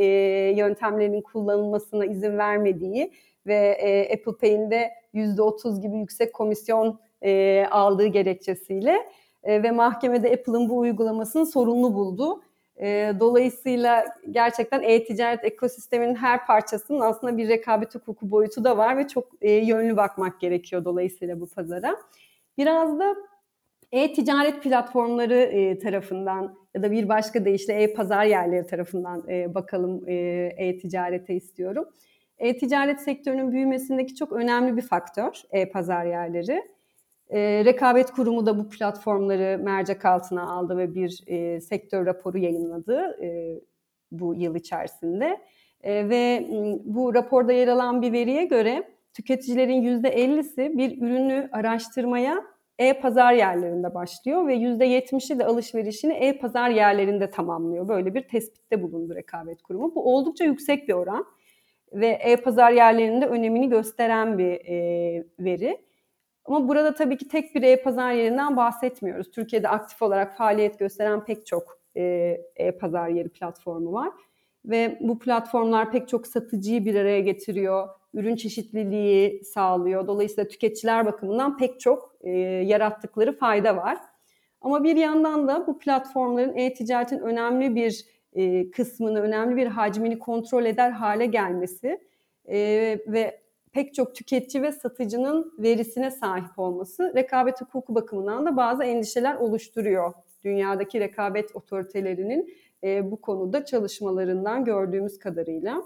yöntemlerinin 0.57 1.21
kullanılmasına 1.21 2.07
izin 2.07 2.39
vermediği 2.39 3.13
ve 3.47 3.71
Apple 4.13 4.37
Pay'in 4.41 4.71
de 4.71 4.91
%30 5.15 5.81
gibi 5.81 5.97
yüksek 5.97 6.33
komisyon 6.33 6.99
e, 7.23 7.65
aldığı 7.71 8.07
gerekçesiyle 8.07 8.97
e, 9.43 9.63
ve 9.63 9.71
mahkemede 9.71 10.33
Apple'ın 10.33 10.69
bu 10.69 10.79
uygulamasını 10.79 11.47
sorunlu 11.47 11.95
buldu. 11.95 12.43
E, 12.81 13.13
dolayısıyla 13.21 14.05
gerçekten 14.31 14.83
e-ticaret 14.83 15.45
ekosisteminin 15.45 16.15
her 16.15 16.47
parçasının 16.47 17.01
aslında 17.01 17.37
bir 17.37 17.49
rekabet 17.49 17.95
hukuku 17.95 18.31
boyutu 18.31 18.65
da 18.65 18.77
var 18.77 18.97
ve 18.97 19.09
çok 19.09 19.29
e, 19.41 19.53
yönlü 19.53 19.97
bakmak 19.97 20.41
gerekiyor 20.41 20.85
dolayısıyla 20.85 21.41
bu 21.41 21.47
pazara. 21.47 21.97
Biraz 22.59 22.99
da 22.99 23.17
e-ticaret 23.93 24.63
platformları 24.63 25.35
e, 25.35 25.79
tarafından 25.79 26.57
ya 26.75 26.83
da 26.83 26.91
bir 26.91 27.09
başka 27.09 27.45
deyişle 27.45 27.75
e-pazar 27.75 28.25
yerleri 28.25 28.67
tarafından 28.67 29.25
e, 29.29 29.55
bakalım 29.55 30.09
e, 30.09 30.15
e-ticarete 30.57 31.35
istiyorum. 31.35 31.85
E-ticaret 32.39 33.01
sektörünün 33.01 33.53
büyümesindeki 33.53 34.15
çok 34.15 34.33
önemli 34.33 34.77
bir 34.77 34.83
faktör 34.83 35.43
e-pazar 35.51 36.05
yerleri. 36.05 36.76
E, 37.31 37.65
Rekabet 37.65 38.11
Kurumu 38.11 38.47
da 38.47 38.59
bu 38.59 38.69
platformları 38.69 39.59
mercek 39.63 40.05
altına 40.05 40.51
aldı 40.51 40.79
ve 40.79 40.95
bir 40.95 41.25
e, 41.27 41.61
sektör 41.61 42.07
raporu 42.07 42.39
yayınladı 42.39 43.17
e, 43.23 43.61
bu 44.11 44.35
yıl 44.35 44.55
içerisinde. 44.55 45.41
E, 45.83 46.09
ve 46.09 46.47
bu 46.85 47.15
raporda 47.15 47.53
yer 47.53 47.69
alan 47.69 48.03
bir 48.03 48.13
veriye 48.13 48.45
göre 48.45 48.91
tüketicilerin 49.15 50.03
%50'si 50.03 50.79
bir 50.79 51.03
ürünü 51.03 51.49
araştırmaya 51.53 52.45
e-pazar 52.79 53.33
yerlerinde 53.33 53.95
başlıyor 53.95 54.47
ve 54.47 54.57
%70'i 54.57 55.39
de 55.39 55.47
alışverişini 55.47 56.13
e-pazar 56.13 56.71
yerlerinde 56.71 57.31
tamamlıyor. 57.31 57.89
Böyle 57.89 58.15
bir 58.15 58.29
tespitte 58.29 58.83
bulundu 58.83 59.15
Rekabet 59.15 59.63
Kurumu. 59.63 59.95
Bu 59.95 60.15
oldukça 60.15 60.45
yüksek 60.45 60.89
bir 60.89 60.93
oran 60.93 61.27
ve 61.93 62.07
e-pazar 62.07 62.73
yerlerinde 62.73 63.27
önemini 63.27 63.69
gösteren 63.69 64.39
bir 64.39 64.53
e, 64.53 65.25
veri. 65.39 65.86
Ama 66.47 66.69
burada 66.69 66.95
tabii 66.95 67.17
ki 67.17 67.29
tek 67.29 67.55
bir 67.55 67.63
e-pazar 67.63 68.13
yerinden 68.13 68.57
bahsetmiyoruz. 68.57 69.31
Türkiye'de 69.31 69.69
aktif 69.69 70.03
olarak 70.03 70.37
faaliyet 70.37 70.79
gösteren 70.79 71.25
pek 71.25 71.47
çok 71.47 71.79
e, 71.97 72.03
e-pazar 72.57 73.09
yeri 73.09 73.29
platformu 73.29 73.93
var. 73.93 74.13
Ve 74.65 74.99
bu 75.01 75.19
platformlar 75.19 75.93
pek 75.93 76.09
çok 76.09 76.27
satıcıyı 76.27 76.85
bir 76.85 76.95
araya 76.95 77.21
getiriyor, 77.21 77.89
ürün 78.15 78.37
çeşitliliği 78.37 79.45
sağlıyor. 79.45 80.07
Dolayısıyla 80.07 80.49
tüketiciler 80.49 81.07
bakımından 81.07 81.57
pek 81.57 81.81
çok 81.81 82.17
e, 82.21 82.31
yarattıkları 82.41 83.39
fayda 83.39 83.77
var. 83.77 83.99
Ama 84.61 84.85
bir 84.85 84.97
yandan 84.97 85.49
da 85.49 85.67
bu 85.67 85.79
platformların 85.79 86.57
e-ticaretin 86.57 87.19
önemli 87.19 87.75
bir 87.75 88.05
e, 88.33 88.71
kısmını, 88.71 89.21
önemli 89.21 89.57
bir 89.57 89.67
hacmini 89.67 90.19
kontrol 90.19 90.65
eder 90.65 90.91
hale 90.91 91.27
gelmesi 91.27 92.01
e, 92.49 92.59
ve 93.07 93.41
pek 93.77 93.95
çok 93.95 94.15
tüketici 94.15 94.63
ve 94.63 94.73
satıcının 94.73 95.53
verisine 95.59 96.11
sahip 96.11 96.59
olması 96.59 97.13
rekabet 97.17 97.61
hukuku 97.61 97.95
bakımından 97.95 98.47
da 98.47 98.57
bazı 98.57 98.85
endişeler 98.85 99.35
oluşturuyor. 99.35 100.13
Dünyadaki 100.45 101.01
rekabet 101.01 101.57
otoritelerinin 101.57 102.55
e, 102.85 103.11
bu 103.11 103.21
konuda 103.21 103.65
çalışmalarından 103.65 104.65
gördüğümüz 104.65 105.19
kadarıyla. 105.19 105.83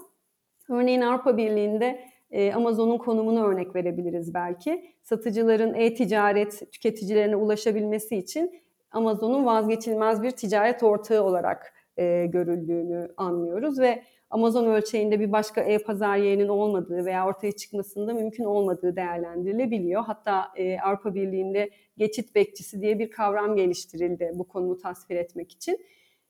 Örneğin 0.69 1.01
Avrupa 1.01 1.37
Birliği'nde 1.37 1.99
e, 2.31 2.53
Amazon'un 2.53 2.97
konumunu 2.97 3.47
örnek 3.47 3.75
verebiliriz 3.75 4.33
belki. 4.33 4.85
Satıcıların 5.03 5.73
e-ticaret 5.73 6.71
tüketicilerine 6.71 7.35
ulaşabilmesi 7.35 8.17
için 8.17 8.61
Amazon'un 8.91 9.45
vazgeçilmez 9.45 10.23
bir 10.23 10.31
ticaret 10.31 10.83
ortağı 10.83 11.23
olarak 11.23 11.73
e, 11.97 12.25
görüldüğünü 12.25 13.13
anlıyoruz 13.17 13.79
ve 13.79 14.03
Amazon 14.31 14.65
ölçeğinde 14.65 15.19
bir 15.19 15.31
başka 15.31 15.61
e-pazar 15.61 16.17
yerinin 16.17 16.47
olmadığı 16.47 17.05
veya 17.05 17.27
ortaya 17.27 17.51
çıkmasında 17.51 18.13
mümkün 18.13 18.43
olmadığı 18.43 18.95
değerlendirilebiliyor. 18.95 20.03
Hatta 20.03 20.51
e, 20.55 20.79
Avrupa 20.79 21.15
Birliği'nde 21.15 21.69
geçit 21.97 22.35
bekçisi 22.35 22.81
diye 22.81 22.99
bir 22.99 23.11
kavram 23.11 23.55
geliştirildi 23.55 24.31
bu 24.33 24.47
konumu 24.47 24.77
tasvir 24.77 25.15
etmek 25.15 25.51
için. 25.51 25.77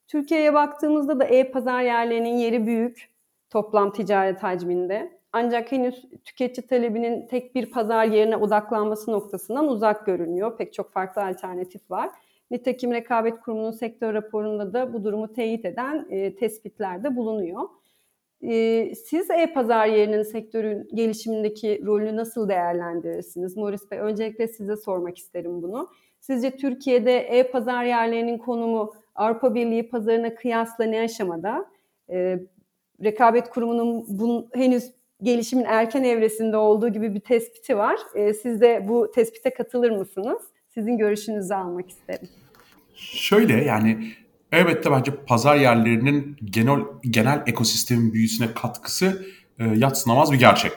Türkiye'ye 0.08 0.54
baktığımızda 0.54 1.20
da 1.20 1.26
e-pazar 1.26 1.82
yerlerinin 1.82 2.38
yeri 2.38 2.66
büyük 2.66 3.12
toplam 3.50 3.94
ticaret 3.94 4.44
hacminde. 4.44 5.22
Ancak 5.34 5.72
henüz 5.72 6.06
tüketici 6.26 6.68
talebinin 6.68 7.28
tek 7.28 7.56
bir 7.56 7.72
pazar 7.72 8.06
yerine 8.06 8.38
odaklanması 8.38 9.12
noktasından 9.12 9.68
uzak 9.68 10.06
görünüyor. 10.06 10.58
Pek 10.58 10.74
çok 10.74 10.92
farklı 10.92 11.26
alternatif 11.26 11.92
var. 11.92 12.10
Nitekim 12.52 12.94
Rekabet 12.94 13.40
Kurumu'nun 13.40 13.72
sektör 13.72 14.14
raporunda 14.14 14.74
da 14.74 14.94
bu 14.94 15.04
durumu 15.04 15.34
teyit 15.34 15.66
eden 15.66 16.08
e, 16.10 16.36
tespitlerde 16.36 17.16
bulunuyor. 17.16 17.62
Siz 18.96 19.30
e-pazar 19.30 19.88
yerinin 19.88 20.24
sektörün 20.24 20.88
gelişimindeki 20.94 21.82
rolünü 21.86 22.16
nasıl 22.16 22.50
değerlendirirsiniz? 22.50 23.58
Morris 23.58 23.92
Bey, 23.92 24.00
öncelikle 24.00 24.48
size 24.48 24.76
sormak 24.76 25.18
isterim 25.18 25.62
bunu. 25.62 25.90
Sizce 26.20 26.52
Türkiye'de 26.52 27.18
e-pazar 27.18 27.84
yerlerinin 27.84 28.38
konumu 28.38 28.94
Avrupa 29.16 29.56
Birliği 29.56 29.90
pazarına 29.90 30.36
kıyasla 30.36 30.86
ne 30.86 31.00
aşamada? 31.00 31.66
Rekabet 33.04 33.50
Kurumu'nun 33.50 34.06
bunun 34.08 34.50
henüz 34.54 34.92
gelişimin 35.24 35.66
erken 35.68 36.04
evresinde 36.04 36.58
olduğu 36.58 36.90
gibi 36.90 37.14
bir 37.14 37.20
tespiti 37.20 37.78
var. 37.78 38.00
Siz 38.42 38.62
de 38.62 38.86
bu 38.88 39.12
tespite 39.12 39.50
katılır 39.50 39.92
mısınız? 39.92 40.42
Sizin 40.70 40.98
görüşünüzü 40.98 41.54
almak 41.54 41.90
isterim. 41.90 42.30
Şöyle 42.96 43.54
yani 43.54 43.98
elbette 44.52 44.92
bence 44.92 45.16
pazar 45.16 45.56
yerlerinin 45.56 46.38
genel 46.46 46.80
genel 47.10 47.44
ekosistemin 47.48 48.14
büyüsüne 48.14 48.54
katkısı 48.54 49.26
e, 49.60 49.66
yatsınamaz 49.66 50.32
bir 50.32 50.40
gerçek. 50.40 50.74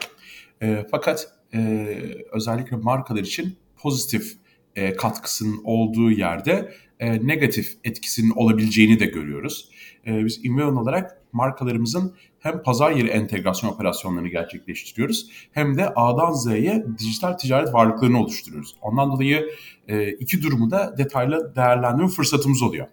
E, 0.61 0.85
fakat 0.91 1.27
e, 1.53 1.87
özellikle 2.31 2.77
markalar 2.77 3.19
için 3.19 3.57
pozitif 3.77 4.33
e, 4.75 4.93
katkısının 4.93 5.61
olduğu 5.63 6.11
yerde 6.11 6.73
e, 6.99 7.27
negatif 7.27 7.77
etkisinin 7.83 8.31
olabileceğini 8.35 8.99
de 8.99 9.05
görüyoruz. 9.05 9.69
E, 10.07 10.25
biz 10.25 10.45
Inveon 10.45 10.75
olarak 10.75 11.21
markalarımızın 11.31 12.15
hem 12.39 12.63
pazar 12.63 12.91
yeri 12.91 13.07
entegrasyon 13.07 13.71
operasyonlarını 13.71 14.27
gerçekleştiriyoruz 14.27 15.29
hem 15.51 15.77
de 15.77 15.89
A'dan 15.95 16.31
Z'ye 16.31 16.85
dijital 16.99 17.33
ticaret 17.33 17.73
varlıklarını 17.73 18.21
oluşturuyoruz. 18.21 18.75
Ondan 18.81 19.11
dolayı 19.11 19.49
e, 19.87 20.11
iki 20.11 20.43
durumu 20.43 20.71
da 20.71 20.97
detaylı 20.97 21.55
değerlendirme 21.55 22.09
fırsatımız 22.09 22.61
oluyor. 22.61 22.87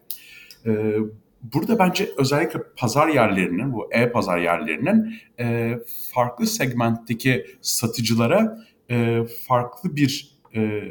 E, 0.67 0.95
burada 1.43 1.79
bence 1.79 2.11
özellikle 2.19 2.61
pazar 2.77 3.09
yerlerinin, 3.09 3.73
bu 3.73 3.93
e-pazar 3.93 4.39
yerlerinin 4.39 5.15
e, 5.41 5.79
farklı 6.15 6.47
segmentteki 6.47 7.47
satıcılara 7.61 8.59
e, 8.91 9.25
farklı 9.49 9.97
bir 9.97 10.39
e, 10.55 10.83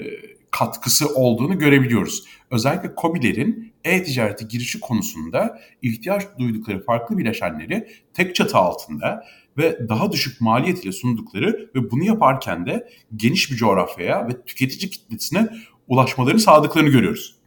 katkısı 0.52 1.16
olduğunu 1.16 1.60
görebiliyoruz. 1.60 2.26
Özellikle 2.52 2.92
COBİ'lerin 3.02 3.74
e-ticarete 3.84 4.46
girişi 4.46 4.80
konusunda 4.80 5.60
ihtiyaç 5.82 6.24
duydukları 6.40 6.86
farklı 6.86 7.18
bileşenleri 7.18 7.88
tek 8.14 8.36
çatı 8.36 8.58
altında 8.58 9.26
ve 9.58 9.90
daha 9.90 10.12
düşük 10.12 10.42
maliyet 10.42 10.84
ile 10.84 10.92
sundukları 10.92 11.70
ve 11.76 11.92
bunu 11.92 12.04
yaparken 12.04 12.66
de 12.66 12.90
geniş 13.16 13.52
bir 13.52 13.56
coğrafyaya 13.56 14.28
ve 14.28 14.42
tüketici 14.46 14.90
kitlesine 14.90 15.50
ulaşmalarını 15.88 16.40
sağladıklarını 16.40 16.90
görüyoruz. 16.90 17.41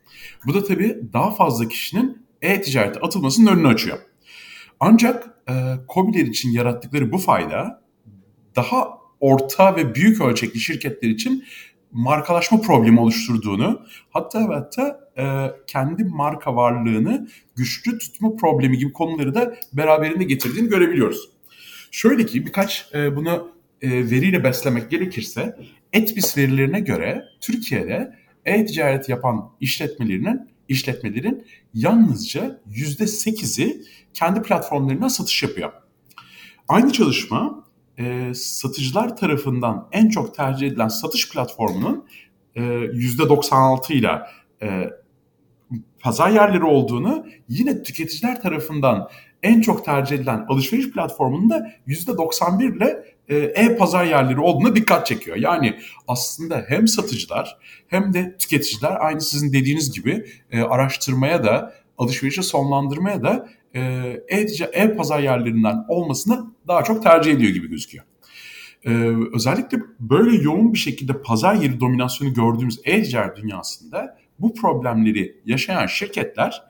Bu 0.46 0.54
da 0.54 0.64
tabii 0.64 1.00
daha 1.12 1.30
fazla 1.30 1.68
kişinin 1.68 2.26
e-ticarete 2.42 3.00
atılmasının 3.00 3.57
önünü 3.57 3.68
açıyor. 3.68 3.98
Ancak 4.80 5.30
e, 5.48 5.52
COBİ'ler 5.88 6.26
için 6.26 6.52
yarattıkları 6.52 7.12
bu 7.12 7.18
fayda 7.18 7.83
daha 8.57 8.88
orta 9.20 9.76
ve 9.76 9.94
büyük 9.94 10.20
ölçekli 10.20 10.61
şirketler 10.61 11.09
için 11.09 11.44
markalaşma 11.92 12.61
problemi 12.61 13.00
oluşturduğunu 13.00 13.87
hatta 14.11 14.48
ve 14.48 14.54
hatta 14.54 15.00
e, 15.18 15.24
kendi 15.66 16.04
marka 16.04 16.57
varlığını 16.57 17.28
güçlü 17.57 17.98
tutma 17.98 18.37
problemi 18.37 18.78
gibi 18.78 18.92
konuları 18.92 19.35
da 19.35 19.54
beraberinde 19.72 20.24
getirdiğini 20.24 20.68
görebiliyoruz. 20.68 21.30
Şöyle 21.90 22.26
ki 22.26 22.46
birkaç 22.46 22.88
e, 22.94 23.16
bunu 23.16 23.52
e, 23.83 23.90
veriyle 23.90 24.44
beslemek 24.44 24.90
gerekirse 24.90 25.57
Etbis 25.92 26.38
verilerine 26.38 26.80
göre 26.80 27.24
Türkiye'de 27.40 28.24
e-ticaret 28.46 29.09
yapan 29.09 29.50
işletmelerinin 29.61 30.48
işletmelerin 30.68 31.46
yalnızca 31.74 32.61
%8'i 32.70 33.83
kendi 34.14 34.42
platformlarına 34.42 35.11
satış 35.11 35.42
yapıyor. 35.42 35.72
Aynı 36.68 36.92
çalışma 36.92 37.64
e, 37.98 38.35
satıcılar 38.35 39.16
tarafından 39.16 39.88
en 39.92 40.09
çok 40.09 40.35
tercih 40.35 40.66
edilen 40.66 40.88
satış 40.88 41.30
platformunun 41.30 42.07
e, 42.54 42.61
%96 42.61 43.92
ile 43.92 44.22
e, 44.62 44.90
pazar 46.00 46.30
yerleri 46.30 46.64
olduğunu 46.64 47.26
yine 47.48 47.83
tüketiciler 47.83 48.42
tarafından 48.42 49.09
en 49.42 49.61
çok 49.61 49.85
tercih 49.85 50.16
edilen 50.16 50.44
alışveriş 50.48 50.90
platformunun 50.90 51.50
da 51.50 51.72
%91 51.87 52.76
ile 52.76 53.13
e-pazar 53.35 54.05
yerleri 54.05 54.41
olduğuna 54.41 54.77
dikkat 54.77 55.07
çekiyor. 55.07 55.37
Yani 55.37 55.79
aslında 56.09 56.65
hem 56.69 56.89
satıcılar 56.89 57.59
hem 57.89 58.13
de 58.13 58.37
tüketiciler 58.39 58.97
aynı 59.01 59.21
sizin 59.21 59.53
dediğiniz 59.53 59.93
gibi 59.93 60.27
e, 60.53 60.61
araştırmaya 60.61 61.45
da 61.45 61.75
alışverişi 61.99 62.43
sonlandırmaya 62.43 63.23
da 63.23 63.49
e, 63.75 63.81
e-pazar 64.73 65.21
yerlerinden 65.21 65.85
olmasını 65.89 66.47
daha 66.69 66.85
çok 66.85 67.03
tercih 67.03 67.33
ediyor 67.33 67.51
gibi 67.51 67.69
gözüküyor. 67.71 68.05
Ee, 68.87 68.91
özellikle 69.35 69.79
böyle 70.01 70.43
yoğun 70.43 70.73
bir 70.73 70.79
şekilde 70.79 71.23
pazar 71.23 71.55
yeri 71.55 71.81
dominasyonu 71.81 72.35
gördüğümüz 72.35 72.81
e-ticaret 72.85 73.37
dünyasında 73.37 74.19
bu 74.39 74.55
problemleri 74.55 75.37
yaşayan 75.45 75.87
şirketler 75.87 76.63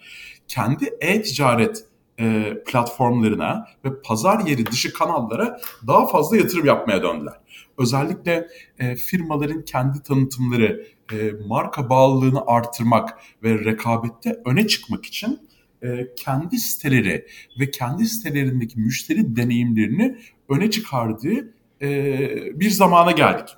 kendi 0.48 0.84
e-ticaret 1.00 1.84
e, 2.20 2.54
platformlarına 2.66 3.66
ve 3.84 4.00
pazar 4.02 4.46
yeri 4.46 4.66
dışı 4.66 4.92
kanallara 4.92 5.60
daha 5.86 6.06
fazla 6.06 6.36
yatırım 6.36 6.66
yapmaya 6.66 7.02
döndüler. 7.02 7.34
Özellikle 7.78 8.48
e, 8.78 8.96
firmaların 8.96 9.64
kendi 9.64 10.02
tanıtımları, 10.02 10.86
e, 11.12 11.16
marka 11.46 11.90
bağlılığını 11.90 12.46
artırmak 12.46 13.18
ve 13.42 13.64
rekabette 13.64 14.42
öne 14.44 14.66
çıkmak 14.66 15.04
için 15.04 15.48
e, 15.82 16.14
kendi 16.16 16.58
siteleri 16.58 17.26
ve 17.60 17.70
kendi 17.70 18.06
sitelerindeki 18.06 18.80
müşteri 18.80 19.36
deneyimlerini 19.36 20.18
öne 20.48 20.70
çıkardığı 20.70 21.54
e, 21.82 22.60
bir 22.60 22.70
zamana 22.70 23.12
geldik. 23.12 23.48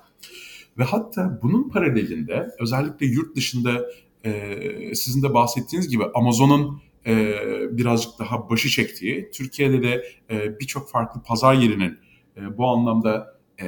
Ve 0.77 0.83
hatta 0.83 1.39
bunun 1.43 1.69
paralelinde 1.69 2.55
özellikle 2.59 3.05
yurt 3.05 3.35
dışında 3.35 3.85
e, 4.25 4.95
sizin 4.95 5.23
de 5.23 5.33
bahsettiğiniz 5.33 5.89
gibi 5.89 6.03
Amazon'un 6.15 6.81
e, 7.07 7.33
birazcık 7.77 8.19
daha 8.19 8.49
başı 8.49 8.69
çektiği, 8.69 9.31
Türkiye'de 9.33 9.83
de 9.83 10.05
e, 10.29 10.59
birçok 10.59 10.89
farklı 10.89 11.23
pazar 11.23 11.53
yerinin 11.53 11.97
e, 12.37 12.57
bu 12.57 12.67
anlamda 12.67 13.39
e, 13.61 13.65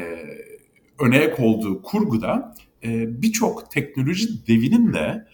öne 1.00 1.36
olduğu 1.38 1.82
kurguda 1.82 2.56
e, 2.84 3.22
birçok 3.22 3.72
teknoloji 3.72 4.48
devinin 4.48 4.94
de 4.94 5.28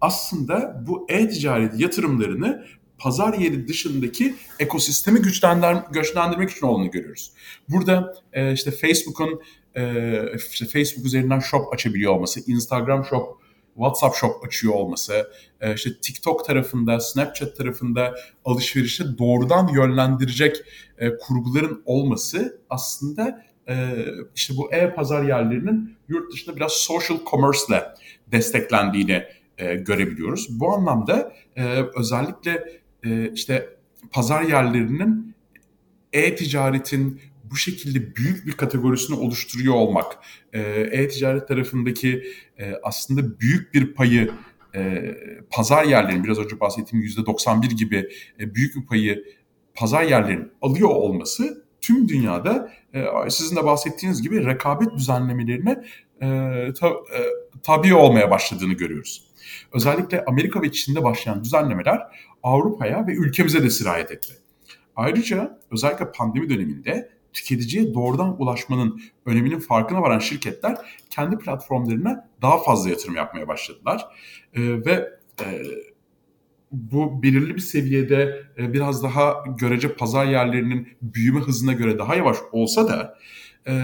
aslında 0.00 0.84
bu 0.86 1.06
e-ticaret 1.08 1.80
yatırımlarını 1.80 2.66
pazar 2.98 3.34
yeri 3.34 3.68
dışındaki 3.68 4.34
ekosistemi 4.58 5.20
güçlendir, 5.20 5.76
güçlendirmek 5.92 6.50
için 6.50 6.66
olduğunu 6.66 6.90
görüyoruz. 6.90 7.32
Burada 7.68 8.14
e, 8.32 8.52
işte 8.52 8.70
Facebook'un 8.70 9.40
e, 9.74 9.82
işte 10.36 10.66
Facebook 10.66 11.06
üzerinden 11.06 11.38
shop 11.38 11.72
açabiliyor 11.74 12.12
olması, 12.12 12.50
Instagram 12.50 13.04
shop 13.04 13.37
WhatsApp 13.78 14.16
Shop 14.16 14.44
açıyor 14.46 14.74
olması, 14.74 15.30
e, 15.60 15.74
işte 15.74 15.90
TikTok 16.02 16.44
tarafında, 16.44 17.00
Snapchat 17.00 17.56
tarafında 17.56 18.14
alışverişe 18.44 19.18
doğrudan 19.18 19.68
yönlendirecek 19.68 20.56
e, 20.98 21.16
kurguların 21.16 21.82
olması 21.84 22.60
aslında 22.70 23.44
e, 23.68 24.04
işte 24.34 24.54
bu 24.56 24.72
e-pazar 24.72 25.22
yerlerinin 25.22 25.96
yurt 26.08 26.32
dışında 26.32 26.56
biraz 26.56 26.72
social 26.72 27.18
commerce 27.30 27.58
ile 27.68 27.84
desteklendiğini 28.26 29.24
görebiliyoruz. 29.78 30.60
Bu 30.60 30.74
anlamda 30.74 31.32
özellikle 31.96 32.80
işte 33.34 33.68
pazar 34.10 34.42
yerlerinin 34.42 35.34
e-ticaretin 36.12 37.20
bu 37.50 37.56
şekilde 37.56 38.16
büyük 38.16 38.46
bir 38.46 38.52
kategorisini 38.52 39.16
oluşturuyor 39.18 39.74
olmak, 39.74 40.18
e, 40.52 40.60
e-ticaret 40.92 41.48
tarafındaki 41.48 42.24
e, 42.58 42.74
aslında 42.82 43.40
büyük 43.40 43.74
bir 43.74 43.94
payı 43.94 44.30
e, 44.74 45.14
pazar 45.50 45.84
yerlerinin 45.84 46.24
biraz 46.24 46.38
önce 46.38 46.60
bahsettiğim 46.60 47.06
%91 47.06 47.74
gibi 47.74 48.08
büyük 48.38 48.76
bir 48.76 48.86
payı 48.86 49.24
pazar 49.74 50.02
yerlerinin 50.02 50.52
alıyor 50.62 50.88
olması 50.88 51.64
tüm 51.80 52.08
dünyada 52.08 52.72
sizin 53.28 53.56
de 53.56 53.64
bahsettiğiniz 53.64 54.22
gibi 54.22 54.46
rekabet 54.46 54.94
düzenlemelerine 54.94 55.84
tabi 57.62 57.94
olmaya 57.94 58.30
başladığını 58.30 58.72
görüyoruz. 58.72 59.28
Özellikle 59.72 60.24
Amerika 60.24 60.62
ve 60.62 60.72
Çin'de 60.72 61.04
başlayan 61.04 61.44
düzenlemeler 61.44 62.00
Avrupa'ya 62.42 63.06
ve 63.06 63.12
ülkemize 63.12 63.62
de 63.62 63.70
sirayet 63.70 64.10
etti. 64.10 64.32
Ayrıca 64.96 65.60
özellikle 65.70 66.12
pandemi 66.12 66.50
döneminde 66.50 67.17
tüketiciye 67.32 67.94
doğrudan 67.94 68.42
ulaşmanın 68.42 69.00
öneminin 69.26 69.58
farkına 69.58 70.02
varan 70.02 70.18
şirketler 70.18 70.76
kendi 71.10 71.38
platformlarına 71.38 72.28
daha 72.42 72.62
fazla 72.62 72.90
yatırım 72.90 73.16
yapmaya 73.16 73.48
başladılar. 73.48 74.06
E, 74.54 74.60
ve 74.84 75.18
e, 75.44 75.62
bu 76.72 77.22
belirli 77.22 77.54
bir 77.54 77.60
seviyede 77.60 78.42
e, 78.58 78.72
biraz 78.72 79.02
daha 79.02 79.44
görece 79.58 79.94
pazar 79.94 80.26
yerlerinin 80.26 80.88
büyüme 81.02 81.40
hızına 81.40 81.72
göre 81.72 81.98
daha 81.98 82.14
yavaş 82.14 82.36
olsa 82.52 82.88
da 82.88 83.18
e, 83.66 83.74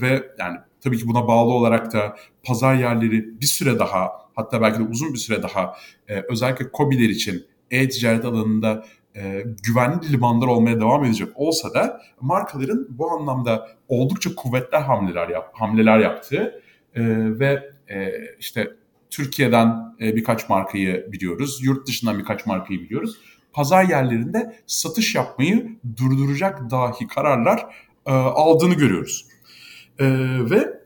ve 0.00 0.30
yani 0.38 0.58
tabii 0.80 0.98
ki 0.98 1.06
buna 1.06 1.28
bağlı 1.28 1.52
olarak 1.52 1.92
da 1.92 2.16
pazar 2.42 2.74
yerleri 2.74 3.40
bir 3.40 3.46
süre 3.46 3.78
daha 3.78 4.10
hatta 4.34 4.60
belki 4.60 4.78
de 4.78 4.82
uzun 4.82 5.12
bir 5.12 5.18
süre 5.18 5.42
daha 5.42 5.76
e, 6.08 6.20
özellikle 6.28 6.66
COBİ'ler 6.74 7.08
için 7.08 7.46
e-ticaret 7.70 8.24
alanında 8.24 8.84
e, 9.16 9.44
güvenli 9.62 10.12
limanlar 10.12 10.46
olmaya 10.46 10.80
devam 10.80 11.04
edecek 11.04 11.28
olsa 11.34 11.74
da 11.74 12.00
markaların 12.20 12.86
bu 12.90 13.10
anlamda 13.10 13.68
oldukça 13.88 14.34
kuvvetli 14.34 14.76
hamleler 14.76 15.28
yap, 15.28 15.50
hamleler 15.52 15.98
yaptığı 15.98 16.62
e, 16.94 17.02
ve 17.38 17.70
e, 17.88 18.12
işte 18.38 18.70
Türkiye'den 19.10 19.94
e, 20.00 20.16
birkaç 20.16 20.48
markayı 20.48 21.12
biliyoruz, 21.12 21.64
yurt 21.64 21.88
dışından 21.88 22.18
birkaç 22.18 22.46
markayı 22.46 22.80
biliyoruz. 22.80 23.16
Pazar 23.52 23.84
yerlerinde 23.84 24.56
satış 24.66 25.14
yapmayı 25.14 25.78
durduracak 25.96 26.70
dahi 26.70 27.06
kararlar 27.06 27.66
e, 28.06 28.12
aldığını 28.12 28.74
görüyoruz. 28.74 29.26
E, 29.98 30.06
ve 30.50 30.81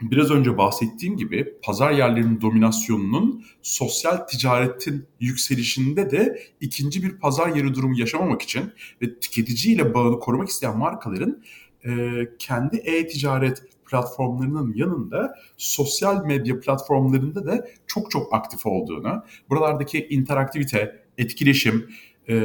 biraz 0.00 0.30
önce 0.30 0.58
bahsettiğim 0.58 1.16
gibi 1.16 1.54
pazar 1.62 1.90
yerlerinin 1.90 2.40
dominasyonunun 2.40 3.44
sosyal 3.62 4.16
ticaretin 4.16 5.06
yükselişinde 5.20 6.10
de 6.10 6.42
ikinci 6.60 7.02
bir 7.02 7.18
pazar 7.18 7.56
yeri 7.56 7.74
durumu 7.74 7.98
yaşamamak 7.98 8.42
için 8.42 8.72
ve 9.02 9.20
tüketiciyle 9.20 9.94
bağını 9.94 10.18
korumak 10.20 10.48
isteyen 10.48 10.78
markaların 10.78 11.42
e, 11.84 11.90
kendi 12.38 12.76
e-ticaret 12.76 13.62
platformlarının 13.90 14.72
yanında 14.74 15.34
sosyal 15.56 16.24
medya 16.24 16.60
platformlarında 16.60 17.46
da 17.46 17.66
çok 17.86 18.10
çok 18.10 18.34
aktif 18.34 18.66
olduğunu, 18.66 19.24
buralardaki 19.50 20.06
interaktivite, 20.10 21.04
etkileşim 21.18 21.90
e, 22.28 22.36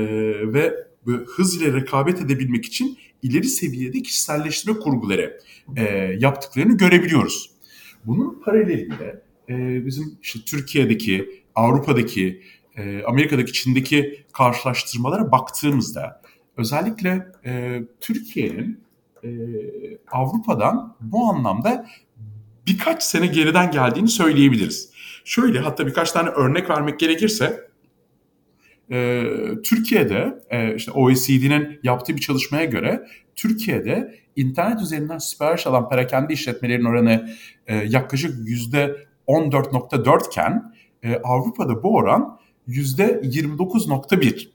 ve 0.54 0.74
hız 1.06 1.62
ile 1.62 1.74
rekabet 1.74 2.22
edebilmek 2.22 2.66
için 2.66 2.98
ileri 3.22 3.48
seviyede 3.48 4.02
kişiselleştirme 4.02 4.80
kurguları 4.80 5.42
e, 5.78 5.84
yaptıklarını 6.20 6.78
görebiliyoruz. 6.78 7.52
Bunun 8.06 8.42
paralelinde 8.46 9.22
e, 9.50 9.86
bizim 9.86 10.18
işte 10.22 10.40
Türkiye'deki, 10.46 11.44
Avrupa'daki, 11.56 12.42
e, 12.78 13.04
Amerika'daki, 13.04 13.54
Çin'deki 13.54 14.26
karşılaştırmalara 14.34 15.32
baktığımızda 15.32 16.22
özellikle 16.58 17.28
e, 17.46 17.82
Türkiye'nin 18.02 18.80
e, 19.24 19.30
Avrupa'dan 20.12 20.96
bu 21.02 21.30
anlamda 21.30 21.88
birkaç 22.68 23.04
sene 23.04 23.28
geriden 23.28 23.72
geldiğini 23.72 24.08
söyleyebiliriz. 24.08 24.90
Şöyle 25.26 25.60
hatta 25.60 25.88
birkaç 25.88 26.12
tane 26.12 26.30
örnek 26.30 26.70
vermek 26.70 27.00
gerekirse 27.00 27.65
e, 28.92 29.24
Türkiye'de 29.64 30.44
e, 30.50 30.76
işte 30.76 30.92
OECD'nin 30.92 31.80
yaptığı 31.84 32.16
bir 32.16 32.22
çalışmaya 32.22 32.66
göre 32.66 33.08
Türkiye'de 33.36 34.16
internet 34.36 34.82
üzerinden 34.82 35.18
sipariş 35.18 35.68
alan 35.68 35.90
perakende 35.90 36.34
işletmelerin 36.34 36.86
oranı 36.86 37.30
e, 37.68 37.76
yaklaşık 37.76 38.50
yüzde 38.50 38.96
14.4 39.28 40.28
iken 40.28 40.74
e, 41.04 41.16
Avrupa'da 41.16 41.84
bu 41.84 41.96
oran 41.96 42.40
yüzde 42.68 43.22
29.1 43.24 44.48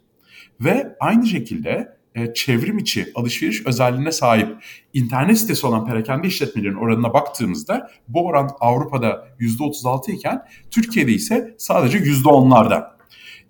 ve 0.60 0.96
aynı 1.00 1.26
şekilde 1.26 2.00
e, 2.14 2.34
çevrim 2.34 2.78
içi 2.78 3.06
alışveriş 3.14 3.66
özelliğine 3.66 4.12
sahip 4.12 4.56
internet 4.92 5.38
sitesi 5.38 5.66
olan 5.66 5.86
perakende 5.86 6.28
işletmelerin 6.28 6.74
oranına 6.74 7.14
baktığımızda 7.14 7.90
bu 8.08 8.26
oran 8.26 8.50
Avrupa'da 8.60 9.28
%36 9.40 10.12
iken 10.12 10.42
Türkiye'de 10.70 11.12
ise 11.12 11.54
sadece 11.58 11.98
%10'larda. 11.98 12.90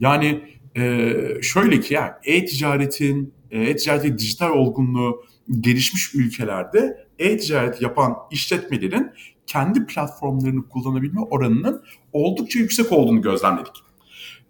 Yani 0.00 0.40
e, 0.76 1.12
şöyle 1.42 1.80
ki 1.80 1.94
yani 1.94 2.10
e-ticaretin, 2.24 3.34
e, 3.50 3.60
e-ticaretin 3.60 4.18
dijital 4.18 4.50
olgunluğu 4.50 5.24
gelişmiş 5.60 6.14
ülkelerde 6.14 7.06
e-ticaret 7.18 7.82
yapan 7.82 8.16
işletmelerin 8.30 9.10
kendi 9.46 9.86
platformlarını 9.86 10.68
kullanabilme 10.68 11.20
oranının 11.20 11.82
oldukça 12.12 12.58
yüksek 12.58 12.92
olduğunu 12.92 13.22
gözlemledik. 13.22 13.72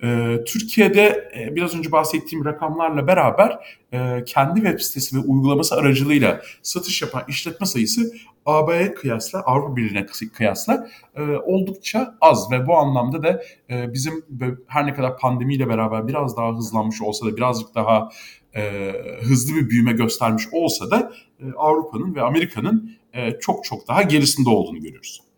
Ee, 0.02 0.36
Türkiye'de 0.46 1.30
e, 1.38 1.56
biraz 1.56 1.74
önce 1.74 1.92
bahsettiğim 1.92 2.44
rakamlarla 2.44 3.06
beraber 3.06 3.78
e, 3.92 4.24
kendi 4.24 4.60
web 4.60 4.80
sitesi 4.80 5.16
ve 5.16 5.20
uygulaması 5.20 5.74
aracılığıyla 5.76 6.40
satış 6.62 7.02
yapan 7.02 7.22
işletme 7.28 7.66
sayısı 7.66 8.12
AB'ye 8.46 8.94
kıyasla, 8.94 9.40
Avrupa 9.40 9.76
Birliği'ne 9.76 10.06
kıyasla 10.06 10.88
e, 11.16 11.22
oldukça 11.22 12.14
az 12.20 12.50
ve 12.52 12.66
bu 12.66 12.76
anlamda 12.76 13.22
da 13.22 13.42
bizim 13.70 14.24
her 14.66 14.86
ne 14.86 14.94
kadar 14.94 15.18
pandemiyle 15.18 15.68
beraber 15.68 16.08
biraz 16.08 16.36
daha 16.36 16.56
hızlanmış 16.56 17.02
olsa 17.02 17.26
da 17.26 17.36
birazcık 17.36 17.74
daha 17.74 18.08
hızlı 19.20 19.56
bir 19.56 19.70
büyüme 19.70 19.92
göstermiş 19.92 20.44
olsa 20.52 20.90
da 20.90 21.12
Avrupa'nın 21.56 22.14
ve 22.14 22.22
Amerika'nın 22.22 22.96
çok 23.40 23.64
çok 23.64 23.88
daha 23.88 24.02
gerisinde 24.02 24.50
olduğunu 24.50 24.80
görüyoruz. 24.80 25.29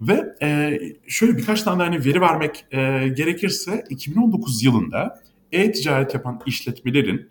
Ve 0.00 0.34
e, 0.42 0.78
şöyle 1.08 1.36
birkaç 1.36 1.62
tane 1.62 1.82
hani 1.82 2.04
veri 2.04 2.20
vermek 2.20 2.64
e, 2.72 3.08
gerekirse 3.08 3.84
2019 3.90 4.62
yılında 4.62 5.20
e-ticaret 5.52 6.14
yapan 6.14 6.40
işletmelerin 6.46 7.28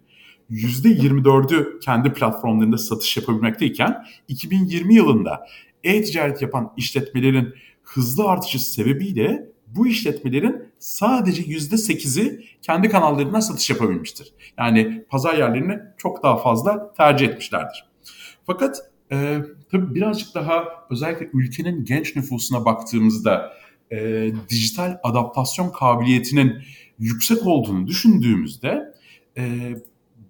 %24'ü 0.51 1.79
kendi 1.79 2.13
platformlarında 2.13 2.77
satış 2.77 3.17
yapabilmekteyken 3.17 4.05
2020 4.27 4.95
yılında 4.95 5.47
e-ticaret 5.83 6.41
yapan 6.41 6.73
işletmelerin 6.77 7.53
hızlı 7.83 8.23
artışı 8.29 8.71
sebebiyle 8.71 9.49
bu 9.67 9.87
işletmelerin 9.87 10.63
sadece 10.79 11.41
%8'i 11.41 12.45
kendi 12.61 12.89
kanallarından 12.89 13.39
satış 13.39 13.69
yapabilmiştir. 13.69 14.33
Yani 14.57 15.05
pazar 15.09 15.33
yerlerini 15.33 15.79
çok 15.97 16.23
daha 16.23 16.37
fazla 16.37 16.93
tercih 16.93 17.27
etmişlerdir. 17.27 17.85
Fakat 18.45 18.91
e, 19.11 19.41
tabii 19.71 19.95
birazcık 19.95 20.35
daha 20.35 20.65
özellikle 20.89 21.29
ülkenin 21.33 21.85
genç 21.85 22.15
nüfusuna 22.15 22.65
baktığımızda 22.65 23.53
e, 23.91 24.31
dijital 24.49 24.97
adaptasyon 25.03 25.69
kabiliyetinin 25.69 26.53
yüksek 26.99 27.45
olduğunu 27.45 27.87
düşündüğümüzde 27.87 28.93
e, 29.37 29.73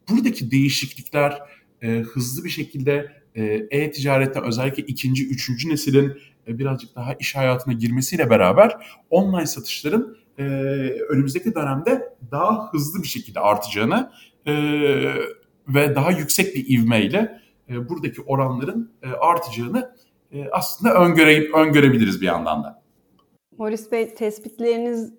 buradaki 0.09 0.51
değişiklikler 0.51 1.39
e, 1.81 1.89
hızlı 1.89 2.43
bir 2.43 2.49
şekilde 2.49 3.11
e, 3.35 3.43
e-ticarette 3.71 4.39
özellikle 4.39 4.83
ikinci, 4.83 5.27
üçüncü 5.27 5.69
nesilin 5.69 6.13
e, 6.47 6.59
birazcık 6.59 6.95
daha 6.95 7.13
iş 7.13 7.35
hayatına 7.35 7.73
girmesiyle 7.73 8.29
beraber 8.29 8.71
online 9.09 9.45
satışların 9.47 10.17
e, 10.38 10.43
önümüzdeki 11.09 11.55
dönemde 11.55 12.01
daha 12.31 12.73
hızlı 12.73 13.03
bir 13.03 13.07
şekilde 13.07 13.39
artacağını 13.39 14.11
e, 14.45 14.53
ve 15.67 15.95
daha 15.95 16.11
yüksek 16.11 16.55
bir 16.55 16.69
ivmeyle 16.69 17.44
e, 17.69 17.89
buradaki 17.89 18.21
oranların 18.21 18.91
e, 19.04 19.08
artacağını 19.08 19.95
e, 20.32 20.49
aslında 20.51 20.93
öngöre, 20.93 21.51
öngörebiliriz 21.51 22.21
bir 22.21 22.25
yandan 22.25 22.63
da. 22.63 22.82
Morris 23.58 23.91
Bey 23.91 24.13
tespitleriniz 24.13 25.13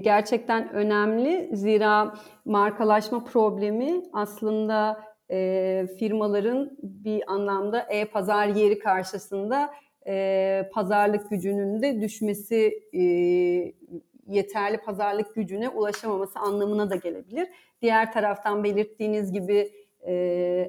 gerçekten 0.00 0.72
önemli. 0.72 1.50
Zira 1.52 2.14
markalaşma 2.44 3.24
problemi 3.24 4.02
aslında 4.12 5.04
firmaların 5.98 6.70
bir 6.82 7.32
anlamda 7.32 7.80
e-pazar 7.80 8.46
yeri 8.46 8.78
karşısında 8.78 9.70
pazarlık 10.72 11.30
gücünün 11.30 11.82
de 11.82 12.00
düşmesi 12.00 12.72
yeterli 14.26 14.78
pazarlık 14.78 15.34
gücüne 15.34 15.68
ulaşamaması 15.68 16.38
anlamına 16.38 16.90
da 16.90 16.96
gelebilir. 16.96 17.48
Diğer 17.82 18.12
taraftan 18.12 18.64
belirttiğiniz 18.64 19.32
gibi 19.32 19.70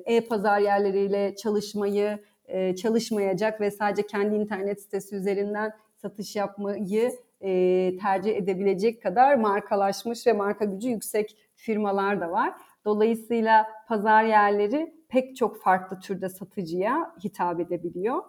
e-pazar 0.05 0.59
yerleriyle 0.59 1.35
çalışmayı 1.35 2.19
e, 2.47 2.75
çalışmayacak 2.75 3.61
ve 3.61 3.71
sadece 3.71 4.07
kendi 4.07 4.35
internet 4.35 4.81
sitesi 4.81 5.15
üzerinden 5.15 5.71
satış 5.95 6.35
yapmayı 6.35 7.11
e, 7.41 7.91
tercih 8.01 8.35
edebilecek 8.35 9.03
kadar 9.03 9.35
markalaşmış 9.35 10.27
ve 10.27 10.33
marka 10.33 10.65
gücü 10.65 10.89
yüksek 10.89 11.37
firmalar 11.55 12.21
da 12.21 12.31
var. 12.31 12.53
Dolayısıyla 12.85 13.67
pazar 13.87 14.23
yerleri 14.23 14.93
pek 15.09 15.35
çok 15.35 15.61
farklı 15.61 15.99
türde 15.99 16.29
satıcıya 16.29 17.13
hitap 17.23 17.59
edebiliyor. 17.59 18.23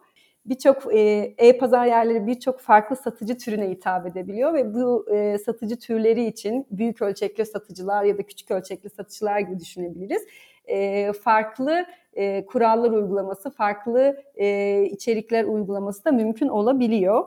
Birçok 0.47 0.83
e-pazar 1.39 1.87
yerleri 1.87 2.27
birçok 2.27 2.61
farklı 2.61 2.97
satıcı 2.97 3.39
türüne 3.39 3.71
hitap 3.71 4.07
edebiliyor 4.07 4.55
ve 4.55 4.75
bu 4.75 5.07
e, 5.11 5.39
satıcı 5.39 5.79
türleri 5.79 6.25
için 6.25 6.67
büyük 6.71 7.03
ölçekli 7.03 7.47
satıcılar 7.47 8.05
ya 8.05 8.19
da 8.19 8.23
küçük 8.23 8.51
ölçekli 8.51 8.91
satıcılar 8.91 9.39
gibi 9.39 9.61
düşünebiliriz. 9.61 10.23
E, 10.69 11.13
farklı 11.13 11.87
e, 12.13 12.47
kurallar 12.47 12.91
uygulaması, 12.91 13.51
farklı 13.51 14.23
e, 14.37 14.83
içerikler 14.83 15.45
uygulaması 15.45 16.05
da 16.05 16.13
mümkün 16.13 16.49
olabiliyor. 16.49 17.25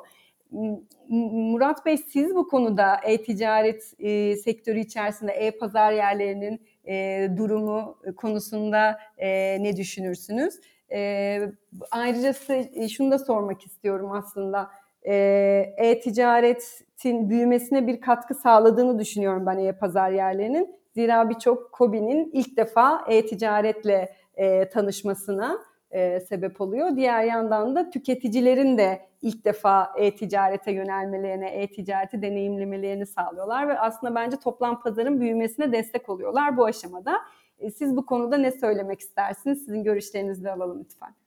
Murat 1.09 1.85
Bey 1.85 1.97
siz 1.97 2.35
bu 2.35 2.47
konuda 2.47 2.95
e-ticaret 3.03 3.93
e, 3.99 4.35
sektörü 4.35 4.79
içerisinde 4.79 5.31
e-pazar 5.31 5.91
yerlerinin 5.91 6.61
e, 6.87 7.27
durumu 7.37 7.97
konusunda 8.15 8.99
e, 9.17 9.57
ne 9.63 9.77
düşünürsünüz? 9.77 10.59
E, 10.91 11.41
ayrıca 11.91 12.33
size 12.33 12.89
şunu 12.89 13.11
da 13.11 13.19
sormak 13.19 13.65
istiyorum 13.65 14.11
aslında. 14.11 14.69
E, 15.03 15.15
e-ticaretin 15.77 17.29
büyümesine 17.29 17.87
bir 17.87 18.01
katkı 18.01 18.35
sağladığını 18.35 18.99
düşünüyorum 18.99 19.45
ben 19.45 19.57
e-pazar 19.57 20.11
yerlerinin. 20.11 20.80
Zira 20.95 21.29
birçok 21.29 21.71
KOBİ'nin 21.71 22.29
ilk 22.33 22.57
defa 22.57 23.05
e-ticaretle 23.07 24.15
e, 24.35 24.69
tanışmasına 24.69 25.59
e, 25.91 26.19
sebep 26.19 26.61
oluyor. 26.61 26.95
Diğer 26.95 27.23
yandan 27.23 27.75
da 27.75 27.89
tüketicilerin 27.89 28.77
de 28.77 29.01
ilk 29.21 29.45
defa 29.45 29.93
e-ticarete 29.97 30.71
yönelmelerine, 30.71 31.49
e-ticareti 31.49 32.21
deneyimlemelerini 32.21 33.05
sağlıyorlar 33.05 33.67
ve 33.67 33.79
aslında 33.79 34.15
bence 34.15 34.37
toplam 34.37 34.81
pazarın 34.81 35.21
büyümesine 35.21 35.71
destek 35.71 36.09
oluyorlar 36.09 36.57
bu 36.57 36.65
aşamada. 36.65 37.17
E, 37.59 37.71
siz 37.71 37.95
bu 37.95 38.05
konuda 38.05 38.37
ne 38.37 38.51
söylemek 38.51 38.99
istersiniz? 38.99 39.65
Sizin 39.65 39.83
görüşlerinizi 39.83 40.43
de 40.43 40.51
alalım 40.51 40.79
lütfen. 40.79 41.20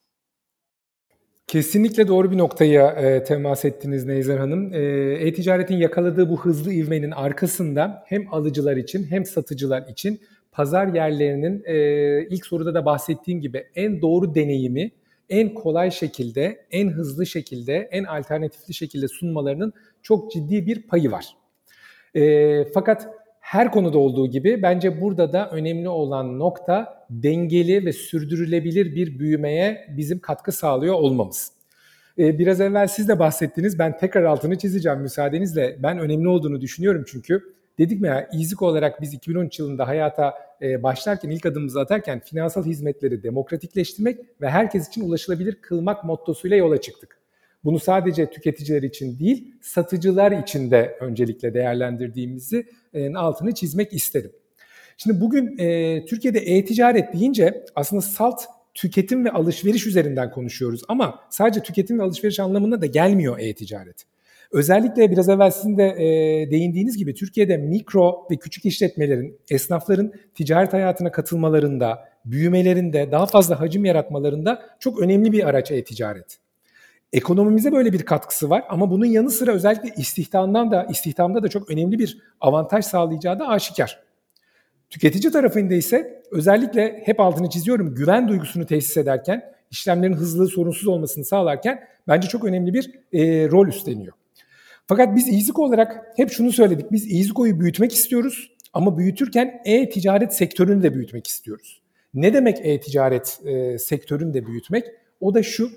Kesinlikle 1.46 2.09
doğru 2.09 2.30
bir 2.30 2.38
noktaya 2.38 2.90
e, 2.90 3.24
temas 3.24 3.64
ettiniz 3.64 4.04
Neyzer 4.04 4.38
Hanım. 4.38 4.74
E, 4.74 4.78
e-ticaretin 5.20 5.76
yakaladığı 5.76 6.28
bu 6.28 6.40
hızlı 6.40 6.72
ivmenin 6.72 7.11
arkasında 7.11 8.04
hem 8.07 8.35
alıcılar 8.35 8.76
için 8.76 9.04
hem 9.11 9.24
satıcılar 9.24 9.88
için 9.88 10.20
pazar 10.52 10.87
yerlerinin 10.87 11.62
e, 11.66 12.26
ilk 12.30 12.46
soruda 12.46 12.74
da 12.74 12.85
bahsettiğim 12.85 13.40
gibi 13.40 13.66
en 13.74 14.02
doğru 14.02 14.35
deneyimi 14.35 14.90
en 15.28 15.54
kolay 15.54 15.90
şekilde, 15.90 16.66
en 16.70 16.88
hızlı 16.88 17.26
şekilde, 17.26 17.88
en 17.92 18.04
alternatifli 18.04 18.74
şekilde 18.74 19.09
sunmalarının 19.09 19.72
çok 20.02 20.33
ciddi 20.33 20.66
bir 20.66 20.83
payı 20.83 21.11
var. 21.11 21.37
E, 22.14 22.64
fakat 22.64 23.09
her 23.54 23.70
konuda 23.70 23.98
olduğu 23.98 24.26
gibi 24.26 24.62
bence 24.62 25.00
burada 25.00 25.32
da 25.32 25.50
önemli 25.50 25.88
olan 25.88 26.38
nokta 26.38 27.06
dengeli 27.10 27.86
ve 27.86 27.92
sürdürülebilir 27.92 28.94
bir 28.94 29.18
büyümeye 29.18 29.86
bizim 29.96 30.18
katkı 30.18 30.52
sağlıyor 30.52 30.94
olmamız. 30.94 31.52
Ee, 32.18 32.38
biraz 32.38 32.60
evvel 32.60 32.86
siz 32.86 33.08
de 33.08 33.18
bahsettiniz. 33.18 33.78
Ben 33.78 33.98
tekrar 33.98 34.22
altını 34.22 34.58
çizeceğim 34.58 35.00
müsaadenizle. 35.00 35.76
Ben 35.82 35.98
önemli 35.98 36.28
olduğunu 36.28 36.60
düşünüyorum 36.60 37.04
çünkü. 37.06 37.42
Dedik 37.78 38.00
mi 38.00 38.08
ya 38.08 38.28
İzik 38.32 38.62
olarak 38.62 39.02
biz 39.02 39.14
2013 39.14 39.58
yılında 39.58 39.88
hayata 39.88 40.34
e, 40.62 40.82
başlarken 40.82 41.30
ilk 41.30 41.46
adımımızı 41.46 41.80
atarken 41.80 42.20
finansal 42.20 42.64
hizmetleri 42.64 43.22
demokratikleştirmek 43.22 44.20
ve 44.40 44.50
herkes 44.50 44.88
için 44.88 45.08
ulaşılabilir 45.08 45.54
kılmak 45.54 46.04
mottosuyla 46.04 46.56
yola 46.56 46.80
çıktık. 46.80 47.23
Bunu 47.64 47.79
sadece 47.79 48.31
tüketiciler 48.31 48.83
için 48.83 49.18
değil, 49.18 49.55
satıcılar 49.61 50.33
için 50.33 50.70
de 50.70 50.96
öncelikle 51.00 51.55
değerlendirdiğimizi 51.55 52.66
altını 53.14 53.55
çizmek 53.55 53.92
isterim. 53.92 54.33
Şimdi 54.96 55.20
bugün 55.20 55.59
e, 55.59 56.05
Türkiye'de 56.05 56.38
e-ticaret 56.38 57.12
deyince 57.12 57.64
aslında 57.74 58.03
salt 58.03 58.40
tüketim 58.74 59.24
ve 59.24 59.31
alışveriş 59.31 59.87
üzerinden 59.87 60.31
konuşuyoruz. 60.31 60.83
Ama 60.88 61.20
sadece 61.31 61.61
tüketim 61.61 61.98
ve 61.98 62.03
alışveriş 62.03 62.40
anlamında 62.40 62.83
da 62.83 62.87
gelmiyor 62.87 63.38
e-ticaret. 63.38 64.05
Özellikle 64.53 65.11
biraz 65.11 65.29
evvel 65.29 65.50
sizin 65.50 65.79
de 65.79 65.88
e, 65.88 66.50
değindiğiniz 66.50 66.96
gibi 66.96 67.14
Türkiye'de 67.14 67.57
mikro 67.57 68.27
ve 68.31 68.37
küçük 68.37 68.64
işletmelerin, 68.64 69.38
esnafların 69.50 70.12
ticaret 70.35 70.72
hayatına 70.72 71.12
katılmalarında, 71.12 72.09
büyümelerinde, 72.24 73.12
daha 73.12 73.27
fazla 73.27 73.61
hacim 73.61 73.85
yaratmalarında 73.85 74.62
çok 74.81 75.00
önemli 75.00 75.33
bir 75.33 75.48
araç 75.48 75.70
e-ticaret. 75.70 76.43
Ekonomimize 77.14 77.72
böyle 77.72 77.92
bir 77.92 78.03
katkısı 78.03 78.50
var 78.50 78.64
ama 78.68 78.90
bunun 78.90 79.07
yanı 79.07 79.31
sıra 79.31 79.53
özellikle 79.53 79.94
istihdamdan 79.96 80.70
da 80.70 80.85
istihdamda 80.90 81.42
da 81.42 81.48
çok 81.48 81.70
önemli 81.70 81.98
bir 81.98 82.18
avantaj 82.40 82.85
sağlayacağı 82.85 83.38
da 83.38 83.48
aşikar. 83.48 84.05
Tüketici 84.90 85.33
tarafında 85.33 85.74
ise 85.74 86.22
özellikle 86.31 87.03
hep 87.05 87.20
altını 87.20 87.50
çiziyorum 87.50 87.94
güven 87.94 88.29
duygusunu 88.29 88.66
tesis 88.66 88.96
ederken, 88.96 89.42
işlemlerin 89.70 90.12
hızlı, 90.12 90.48
sorunsuz 90.48 90.87
olmasını 90.88 91.24
sağlarken 91.24 91.81
bence 92.09 92.29
çok 92.29 92.44
önemli 92.44 92.74
bir 92.74 92.90
e, 93.12 93.50
rol 93.50 93.68
üstleniyor. 93.68 94.12
Fakat 94.87 95.16
biz 95.16 95.29
İZİK 95.29 95.59
olarak 95.59 96.07
hep 96.16 96.31
şunu 96.31 96.53
söyledik. 96.53 96.92
Biz 96.92 97.12
İZİKO'yu 97.12 97.61
büyütmek 97.61 97.92
istiyoruz 97.92 98.50
ama 98.72 98.98
büyütürken 98.98 99.61
e-ticaret 99.64 100.35
sektörünü 100.35 100.83
de 100.83 100.94
büyütmek 100.94 101.27
istiyoruz. 101.27 101.83
Ne 102.14 102.35
demek 102.35 102.59
e-ticaret 102.62 103.40
e, 103.44 103.79
sektörünü 103.79 104.35
de 104.35 104.46
büyütmek? 104.46 104.85
O 105.20 105.35
da 105.35 105.42
şu, 105.42 105.70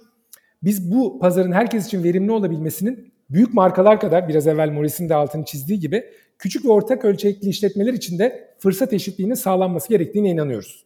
biz 0.63 0.91
bu 0.91 1.19
pazarın 1.19 1.51
herkes 1.51 1.87
için 1.87 2.03
verimli 2.03 2.31
olabilmesinin 2.31 3.13
büyük 3.29 3.53
markalar 3.53 3.99
kadar 3.99 4.27
biraz 4.27 4.47
evvel 4.47 4.69
Morris'in 4.69 5.09
de 5.09 5.15
altını 5.15 5.45
çizdiği 5.45 5.79
gibi 5.79 6.03
küçük 6.39 6.65
ve 6.65 6.69
ortak 6.69 7.05
ölçekli 7.05 7.49
işletmeler 7.49 7.93
için 7.93 8.19
de 8.19 8.55
fırsat 8.59 8.93
eşitliğinin 8.93 9.33
sağlanması 9.33 9.89
gerektiğine 9.89 10.29
inanıyoruz. 10.29 10.85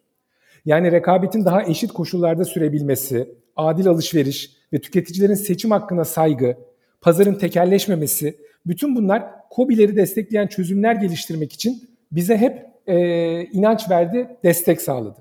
Yani 0.66 0.92
rekabetin 0.92 1.46
daha 1.46 1.64
eşit 1.64 1.92
koşullarda 1.92 2.46
sürebilmesi, 2.46 3.30
adil 3.56 3.88
alışveriş 3.88 4.52
ve 4.74 4.82
tüketicilerin 4.82 5.34
seçim 5.34 5.72
hakkına 5.72 6.06
saygı, 6.06 6.58
pazarın 7.02 7.34
tekelleşmemesi, 7.34 8.38
bütün 8.66 8.96
bunlar 8.96 9.24
COBİ'leri 9.56 9.96
destekleyen 9.96 10.48
çözümler 10.48 10.96
geliştirmek 10.96 11.54
için 11.54 11.90
bize 12.12 12.38
hep 12.38 12.66
e, 12.88 12.98
inanç 13.44 13.90
verdi, 13.90 14.28
destek 14.44 14.82
sağladı. 14.82 15.20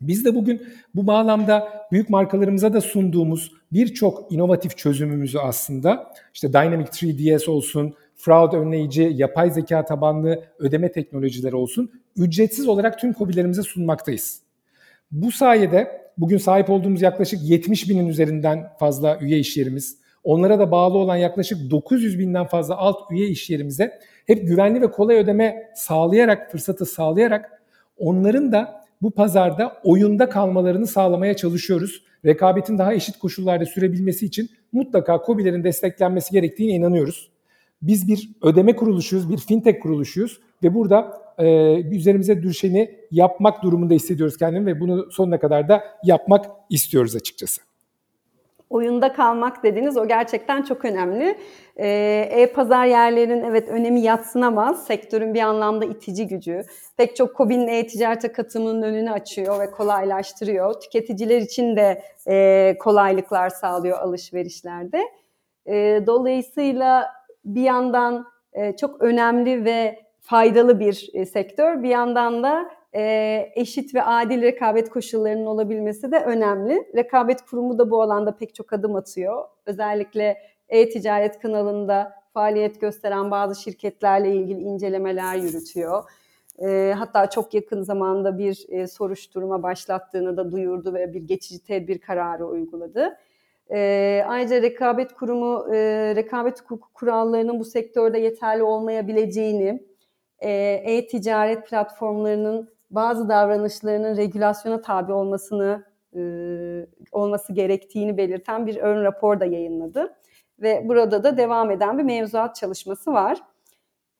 Biz 0.00 0.24
de 0.24 0.34
bugün 0.34 0.62
bu 0.94 1.06
bağlamda 1.06 1.68
büyük 1.92 2.10
markalarımıza 2.10 2.72
da 2.72 2.80
sunduğumuz 2.80 3.52
birçok 3.76 4.32
inovatif 4.32 4.76
çözümümüzü 4.76 5.38
aslında 5.38 6.12
işte 6.34 6.52
Dynamic 6.52 6.86
3DS 6.86 7.50
olsun, 7.50 7.94
fraud 8.14 8.52
önleyici, 8.52 9.12
yapay 9.14 9.50
zeka 9.50 9.84
tabanlı 9.84 10.44
ödeme 10.58 10.92
teknolojileri 10.92 11.56
olsun 11.56 11.90
ücretsiz 12.16 12.68
olarak 12.68 12.98
tüm 12.98 13.12
COBİ'lerimize 13.12 13.62
sunmaktayız. 13.62 14.40
Bu 15.10 15.32
sayede 15.32 16.10
bugün 16.18 16.38
sahip 16.38 16.70
olduğumuz 16.70 17.02
yaklaşık 17.02 17.42
70 17.42 17.88
binin 17.88 18.08
üzerinden 18.08 18.68
fazla 18.78 19.18
üye 19.20 19.38
işyerimiz, 19.38 19.98
onlara 20.24 20.58
da 20.58 20.70
bağlı 20.70 20.98
olan 20.98 21.16
yaklaşık 21.16 21.70
900 21.70 22.18
binden 22.18 22.46
fazla 22.46 22.76
alt 22.76 23.10
üye 23.10 23.28
işyerimize 23.28 23.98
hep 24.26 24.48
güvenli 24.48 24.80
ve 24.80 24.90
kolay 24.90 25.16
ödeme 25.16 25.72
sağlayarak, 25.74 26.52
fırsatı 26.52 26.86
sağlayarak 26.86 27.62
onların 27.96 28.52
da 28.52 28.85
bu 29.02 29.10
pazarda 29.10 29.80
oyunda 29.84 30.28
kalmalarını 30.28 30.86
sağlamaya 30.86 31.36
çalışıyoruz. 31.36 32.02
Rekabetin 32.24 32.78
daha 32.78 32.94
eşit 32.94 33.18
koşullarda 33.18 33.66
sürebilmesi 33.66 34.26
için 34.26 34.50
mutlaka 34.72 35.22
COBİ'lerin 35.26 35.64
desteklenmesi 35.64 36.32
gerektiğine 36.32 36.72
inanıyoruz. 36.72 37.30
Biz 37.82 38.08
bir 38.08 38.30
ödeme 38.42 38.76
kuruluşuyuz, 38.76 39.30
bir 39.30 39.36
fintech 39.36 39.80
kuruluşuyuz 39.80 40.40
ve 40.62 40.74
burada 40.74 41.22
e, 41.38 41.74
üzerimize 41.80 42.42
düşeni 42.42 42.90
yapmak 43.10 43.62
durumunda 43.62 43.94
hissediyoruz 43.94 44.36
kendimi 44.36 44.66
ve 44.66 44.80
bunu 44.80 45.12
sonuna 45.12 45.38
kadar 45.38 45.68
da 45.68 45.84
yapmak 46.04 46.46
istiyoruz 46.70 47.16
açıkçası 47.16 47.65
oyunda 48.70 49.12
kalmak 49.12 49.62
dediğiniz 49.62 49.96
o 49.96 50.08
gerçekten 50.08 50.62
çok 50.62 50.84
önemli. 50.84 51.38
Ee, 51.76 52.28
e-pazar 52.30 52.86
yerlerinin 52.86 53.42
evet 53.44 53.68
önemi 53.68 54.00
yatsınamaz. 54.00 54.86
Sektörün 54.86 55.34
bir 55.34 55.40
anlamda 55.40 55.84
itici 55.84 56.26
gücü. 56.26 56.62
Pek 56.96 57.16
çok 57.16 57.36
COBİ'nin 57.36 57.68
e-ticarete 57.68 58.32
katılımının 58.32 58.82
önünü 58.82 59.10
açıyor 59.10 59.60
ve 59.60 59.70
kolaylaştırıyor. 59.70 60.80
Tüketiciler 60.80 61.40
için 61.40 61.76
de 61.76 62.02
e, 62.28 62.76
kolaylıklar 62.78 63.48
sağlıyor 63.48 63.98
alışverişlerde. 63.98 65.02
E, 65.66 66.02
dolayısıyla 66.06 67.06
bir 67.44 67.62
yandan 67.62 68.26
e, 68.52 68.76
çok 68.76 69.02
önemli 69.02 69.64
ve 69.64 70.06
faydalı 70.20 70.80
bir 70.80 71.10
e, 71.14 71.26
sektör. 71.26 71.82
Bir 71.82 71.88
yandan 71.88 72.42
da 72.42 72.70
e, 72.96 73.52
eşit 73.54 73.94
ve 73.94 74.02
adil 74.02 74.42
rekabet 74.42 74.90
koşullarının 74.90 75.46
olabilmesi 75.46 76.12
de 76.12 76.18
önemli. 76.18 76.88
Rekabet 76.96 77.42
Kurumu 77.42 77.78
da 77.78 77.90
bu 77.90 78.02
alanda 78.02 78.36
pek 78.36 78.54
çok 78.54 78.72
adım 78.72 78.96
atıyor. 78.96 79.44
Özellikle 79.66 80.38
e-ticaret 80.68 81.38
kanalında 81.38 82.12
faaliyet 82.34 82.80
gösteren 82.80 83.30
bazı 83.30 83.62
şirketlerle 83.62 84.34
ilgili 84.34 84.60
incelemeler 84.60 85.36
yürütüyor. 85.36 86.04
E, 86.58 86.94
hatta 86.98 87.30
çok 87.30 87.54
yakın 87.54 87.82
zamanda 87.82 88.38
bir 88.38 88.66
e, 88.68 88.86
soruşturma 88.86 89.62
başlattığını 89.62 90.36
da 90.36 90.52
duyurdu 90.52 90.94
ve 90.94 91.14
bir 91.14 91.20
geçici 91.20 91.64
tedbir 91.64 91.98
kararı 91.98 92.46
uyguladı. 92.46 93.16
E, 93.70 94.24
ayrıca 94.26 94.62
Rekabet 94.62 95.12
Kurumu 95.12 95.74
e, 95.74 95.76
rekabet 96.16 96.60
hukuku 96.60 96.88
kurallarının 96.94 97.60
bu 97.60 97.64
sektörde 97.64 98.18
yeterli 98.18 98.62
olmayabileceğini, 98.62 99.86
e-ticaret 100.40 101.68
platformlarının 101.68 102.75
bazı 102.90 103.28
davranışlarının 103.28 104.16
regülasyona 104.16 104.80
tabi 104.80 105.12
olmasını 105.12 105.84
e, 106.16 106.20
olması 107.12 107.52
gerektiğini 107.52 108.16
belirten 108.16 108.66
bir 108.66 108.76
ön 108.76 109.04
rapor 109.04 109.40
da 109.40 109.44
yayınladı. 109.44 110.16
Ve 110.58 110.88
burada 110.88 111.24
da 111.24 111.36
devam 111.36 111.70
eden 111.70 111.98
bir 111.98 112.02
mevzuat 112.02 112.56
çalışması 112.56 113.12
var. 113.12 113.38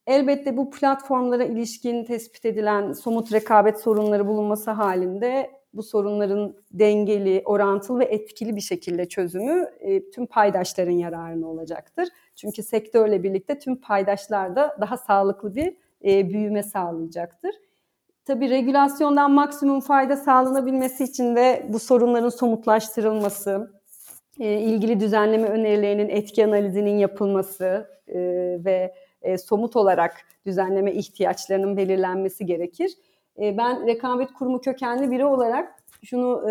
Elbette 0.07 0.57
bu 0.57 0.70
platformlara 0.70 1.44
ilişkin 1.44 2.05
tespit 2.05 2.44
edilen 2.44 2.92
somut 2.92 3.33
rekabet 3.33 3.81
sorunları 3.81 4.26
bulunması 4.26 4.70
halinde 4.70 5.50
bu 5.72 5.83
sorunların 5.83 6.57
dengeli, 6.72 7.42
orantılı 7.44 7.98
ve 7.98 8.05
etkili 8.05 8.57
bir 8.57 8.61
şekilde 8.61 9.09
çözümü 9.09 9.70
e, 9.81 10.11
tüm 10.11 10.26
paydaşların 10.26 10.92
yararına 10.92 11.46
olacaktır. 11.48 12.09
Çünkü 12.35 12.62
sektörle 12.62 13.22
birlikte 13.22 13.59
tüm 13.59 13.76
paydaşlar 13.81 14.57
da 14.57 14.76
daha 14.81 14.96
sağlıklı 14.96 15.55
bir 15.55 15.76
e, 16.05 16.31
büyüme 16.31 16.62
sağlayacaktır. 16.62 17.50
Tabii 18.27 18.51
regülasyondan 18.51 19.31
maksimum 19.31 19.81
fayda 19.81 20.17
sağlanabilmesi 20.17 21.05
için 21.05 21.37
de 21.37 21.67
bu 21.69 21.79
sorunların 21.79 22.29
somutlaştırılması, 22.29 23.71
e, 24.41 24.61
ilgili 24.61 25.01
düzenleme 25.01 25.49
önerilerinin 25.49 26.09
etki 26.09 26.45
analizinin 26.45 26.99
yapılması 26.99 27.91
e, 28.09 28.19
ve 28.65 28.95
e, 29.23 29.39
somut 29.39 29.77
olarak 29.77 30.12
düzenleme 30.47 30.93
ihtiyaçlarının 30.93 31.77
belirlenmesi 31.77 32.47
gerekir. 32.47 32.93
Ben 33.39 33.87
rekabet 33.87 34.33
kurumu 34.33 34.61
kökenli 34.61 35.11
biri 35.11 35.25
olarak 35.25 35.75
şunu 36.05 36.43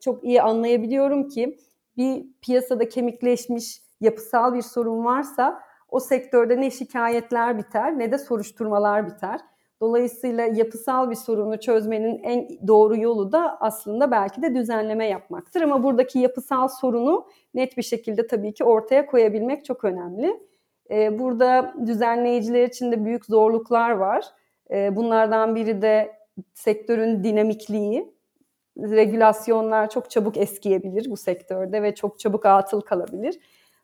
çok 0.00 0.24
iyi 0.24 0.42
anlayabiliyorum 0.42 1.28
ki 1.28 1.58
bir 1.96 2.26
piyasada 2.42 2.88
kemikleşmiş 2.88 3.82
yapısal 4.00 4.54
bir 4.54 4.62
sorun 4.62 5.04
varsa 5.04 5.60
o 5.88 6.00
sektörde 6.00 6.60
ne 6.60 6.70
şikayetler 6.70 7.58
biter 7.58 7.98
ne 7.98 8.12
de 8.12 8.18
soruşturmalar 8.18 9.06
biter. 9.06 9.40
Dolayısıyla 9.82 10.46
yapısal 10.46 11.10
bir 11.10 11.14
sorunu 11.14 11.60
çözmenin 11.60 12.18
en 12.22 12.48
doğru 12.66 12.96
yolu 12.96 13.32
da 13.32 13.56
aslında 13.60 14.10
belki 14.10 14.42
de 14.42 14.54
düzenleme 14.54 15.06
yapmaktır. 15.06 15.60
Ama 15.60 15.82
buradaki 15.82 16.18
yapısal 16.18 16.68
sorunu 16.68 17.26
net 17.54 17.76
bir 17.76 17.82
şekilde 17.82 18.26
tabii 18.26 18.54
ki 18.54 18.64
ortaya 18.64 19.06
koyabilmek 19.06 19.64
çok 19.64 19.84
önemli. 19.84 20.40
Ee, 20.90 21.18
burada 21.18 21.74
düzenleyiciler 21.86 22.64
için 22.64 22.92
de 22.92 23.04
büyük 23.04 23.24
zorluklar 23.24 23.90
var. 23.90 24.24
Ee, 24.70 24.96
bunlardan 24.96 25.54
biri 25.54 25.82
de 25.82 26.12
sektörün 26.54 27.24
dinamikliği. 27.24 28.14
Regülasyonlar 28.78 29.90
çok 29.90 30.10
çabuk 30.10 30.36
eskiyebilir 30.36 31.10
bu 31.10 31.16
sektörde 31.16 31.82
ve 31.82 31.94
çok 31.94 32.18
çabuk 32.18 32.46
atıl 32.46 32.80
kalabilir. 32.80 33.38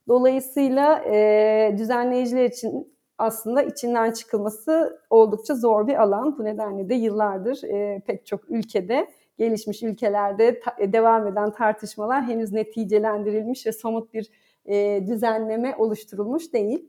Dolayısıyla 0.09 1.05
e, 1.05 1.75
düzenleyiciler 1.79 2.45
için 2.45 2.98
aslında 3.19 3.63
içinden 3.63 4.13
çıkılması 4.13 5.01
oldukça 5.11 5.55
zor 5.55 5.87
bir 5.87 6.03
alan. 6.03 6.39
Bu 6.39 6.45
nedenle 6.45 6.89
de 6.89 6.95
yıllardır 6.95 7.63
e, 7.65 8.03
pek 8.07 8.27
çok 8.27 8.51
ülkede, 8.51 9.09
gelişmiş 9.39 9.83
ülkelerde 9.83 10.61
ta, 10.61 10.75
e, 10.79 10.93
devam 10.93 11.27
eden 11.27 11.53
tartışmalar 11.53 12.23
henüz 12.23 12.53
neticelendirilmiş 12.53 13.67
ve 13.67 13.73
somut 13.73 14.15
bir 14.15 14.31
e, 14.67 15.07
düzenleme 15.07 15.75
oluşturulmuş 15.79 16.53
değil. 16.53 16.89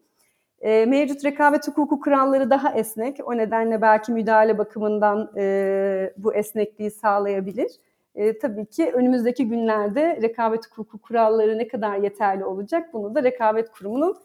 E, 0.62 0.86
mevcut 0.86 1.26
rekabet 1.26 1.68
hukuku 1.68 2.00
kuralları 2.00 2.50
daha 2.50 2.74
esnek. 2.74 3.18
O 3.26 3.38
nedenle 3.38 3.82
belki 3.82 4.12
müdahale 4.12 4.58
bakımından 4.58 5.32
e, 5.38 6.14
bu 6.18 6.34
esnekliği 6.34 6.92
sağlayabilir. 6.92 7.72
E, 8.16 8.40
tabii 8.40 8.66
ki 8.66 8.92
önümüzdeki 8.92 9.50
günlerde 9.50 10.20
rekabet 10.22 10.68
hukuku 10.68 10.98
kuralları 10.98 11.58
ne 11.58 11.68
kadar 11.68 11.98
yeterli 11.98 12.46
olacak 12.46 12.94
bunu 12.94 13.16
da 13.16 13.24
rekabet 13.24 13.72
kurumunun 13.72 14.16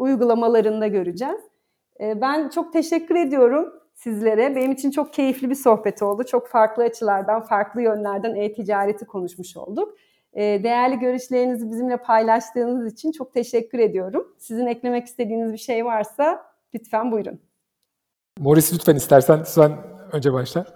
uygulamalarında 0.00 0.86
göreceğiz. 0.86 1.40
Ee, 2.00 2.20
ben 2.20 2.48
çok 2.48 2.72
teşekkür 2.72 3.14
ediyorum. 3.14 3.72
sizlere. 3.94 4.56
Benim 4.56 4.72
için 4.72 4.90
çok 4.90 5.12
keyifli 5.12 5.50
bir 5.50 5.54
sohbet 5.54 6.02
oldu. 6.02 6.24
Çok 6.24 6.48
farklı 6.48 6.82
açılardan, 6.82 7.42
farklı 7.42 7.82
yönlerden 7.82 8.34
e-ticareti 8.34 9.04
konuşmuş 9.04 9.56
olduk. 9.56 9.94
Ee, 10.34 10.40
değerli 10.42 10.98
görüşlerinizi 10.98 11.70
bizimle 11.70 11.96
paylaştığınız 11.96 12.92
için 12.92 13.12
çok 13.12 13.34
teşekkür 13.34 13.78
ediyorum. 13.78 14.26
Sizin 14.38 14.66
eklemek 14.66 15.06
istediğiniz 15.06 15.52
bir 15.52 15.58
şey 15.58 15.84
varsa 15.84 16.42
lütfen 16.74 17.12
buyurun. 17.12 17.40
Morris 18.38 18.74
lütfen 18.74 18.96
istersen 18.96 19.42
sen 19.42 19.72
önce 20.12 20.32
başla. 20.32 20.66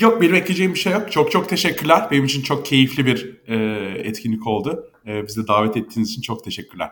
Yok 0.00 0.22
benim 0.22 0.34
ekleyeceğim 0.34 0.74
bir 0.74 0.78
şey 0.78 0.92
yok. 0.92 1.12
Çok 1.12 1.30
çok 1.30 1.48
teşekkürler. 1.48 2.08
Benim 2.10 2.24
için 2.24 2.42
çok 2.42 2.66
keyifli 2.66 3.06
bir 3.06 3.42
e, 3.48 3.56
etkinlik 3.98 4.46
oldu. 4.46 4.90
E, 5.06 5.26
bizi 5.26 5.48
davet 5.48 5.76
ettiğiniz 5.76 6.10
için 6.10 6.22
çok 6.22 6.44
teşekkürler. 6.44 6.90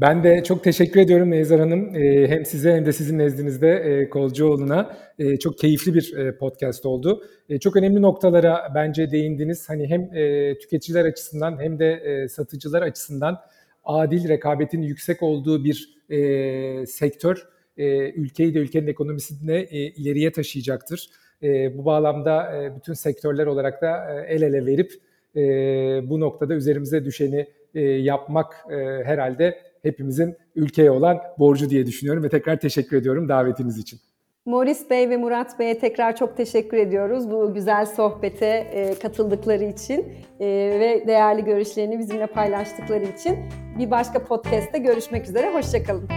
Ben 0.00 0.24
de 0.24 0.42
çok 0.44 0.64
teşekkür 0.64 1.00
ediyorum 1.00 1.30
Neyzar 1.30 1.60
Hanım. 1.60 1.96
E, 1.96 2.28
hem 2.28 2.44
size 2.44 2.72
hem 2.72 2.86
de 2.86 2.92
sizin 2.92 3.18
nezdinizde 3.18 3.68
e, 3.70 4.08
Kolcuoğlu'na. 4.08 4.96
E, 5.18 5.36
çok 5.36 5.58
keyifli 5.58 5.94
bir 5.94 6.16
e, 6.16 6.36
podcast 6.36 6.86
oldu. 6.86 7.24
E, 7.48 7.58
çok 7.58 7.76
önemli 7.76 8.02
noktalara 8.02 8.72
bence 8.74 9.10
değindiniz. 9.10 9.68
Hani 9.68 9.86
hem 9.86 10.14
e, 10.14 10.58
tüketiciler 10.58 11.04
açısından 11.04 11.60
hem 11.62 11.78
de 11.78 12.28
satıcılar 12.28 12.82
açısından 12.82 13.40
adil 13.84 14.28
rekabetin 14.28 14.82
yüksek 14.82 15.22
olduğu 15.22 15.64
bir 15.64 16.00
sektör 16.86 17.46
ülkeyi 18.16 18.54
de 18.54 18.58
ülkenin 18.58 18.86
ekonomisini 18.86 19.62
ileriye 19.70 20.32
taşıyacaktır. 20.32 21.10
Bu 21.74 21.84
bağlamda 21.84 22.52
bütün 22.76 22.92
sektörler 22.92 23.46
olarak 23.46 23.82
da 23.82 24.22
el 24.28 24.42
ele 24.42 24.66
verip 24.66 24.92
bu 26.10 26.20
noktada 26.20 26.54
üzerimize 26.54 27.04
düşeni 27.04 27.46
yapmak 28.04 28.54
herhalde 29.04 29.69
hepimizin 29.82 30.36
ülkeye 30.54 30.90
olan 30.90 31.18
borcu 31.38 31.70
diye 31.70 31.86
düşünüyorum 31.86 32.22
ve 32.22 32.28
tekrar 32.28 32.60
teşekkür 32.60 32.96
ediyorum 32.96 33.28
davetiniz 33.28 33.78
için. 33.78 34.00
Morris 34.44 34.90
Bey 34.90 35.10
ve 35.10 35.16
Murat 35.16 35.58
Bey'e 35.58 35.78
tekrar 35.78 36.16
çok 36.16 36.36
teşekkür 36.36 36.76
ediyoruz 36.76 37.30
bu 37.30 37.54
güzel 37.54 37.86
sohbete 37.86 38.46
e, 38.46 38.94
katıldıkları 38.94 39.64
için 39.64 40.12
e, 40.40 40.46
ve 40.80 41.04
değerli 41.06 41.44
görüşlerini 41.44 41.98
bizimle 41.98 42.26
paylaştıkları 42.26 43.04
için. 43.04 43.38
Bir 43.78 43.90
başka 43.90 44.24
podcast'te 44.24 44.78
görüşmek 44.78 45.28
üzere, 45.28 45.54
hoşçakalın. 45.54 46.08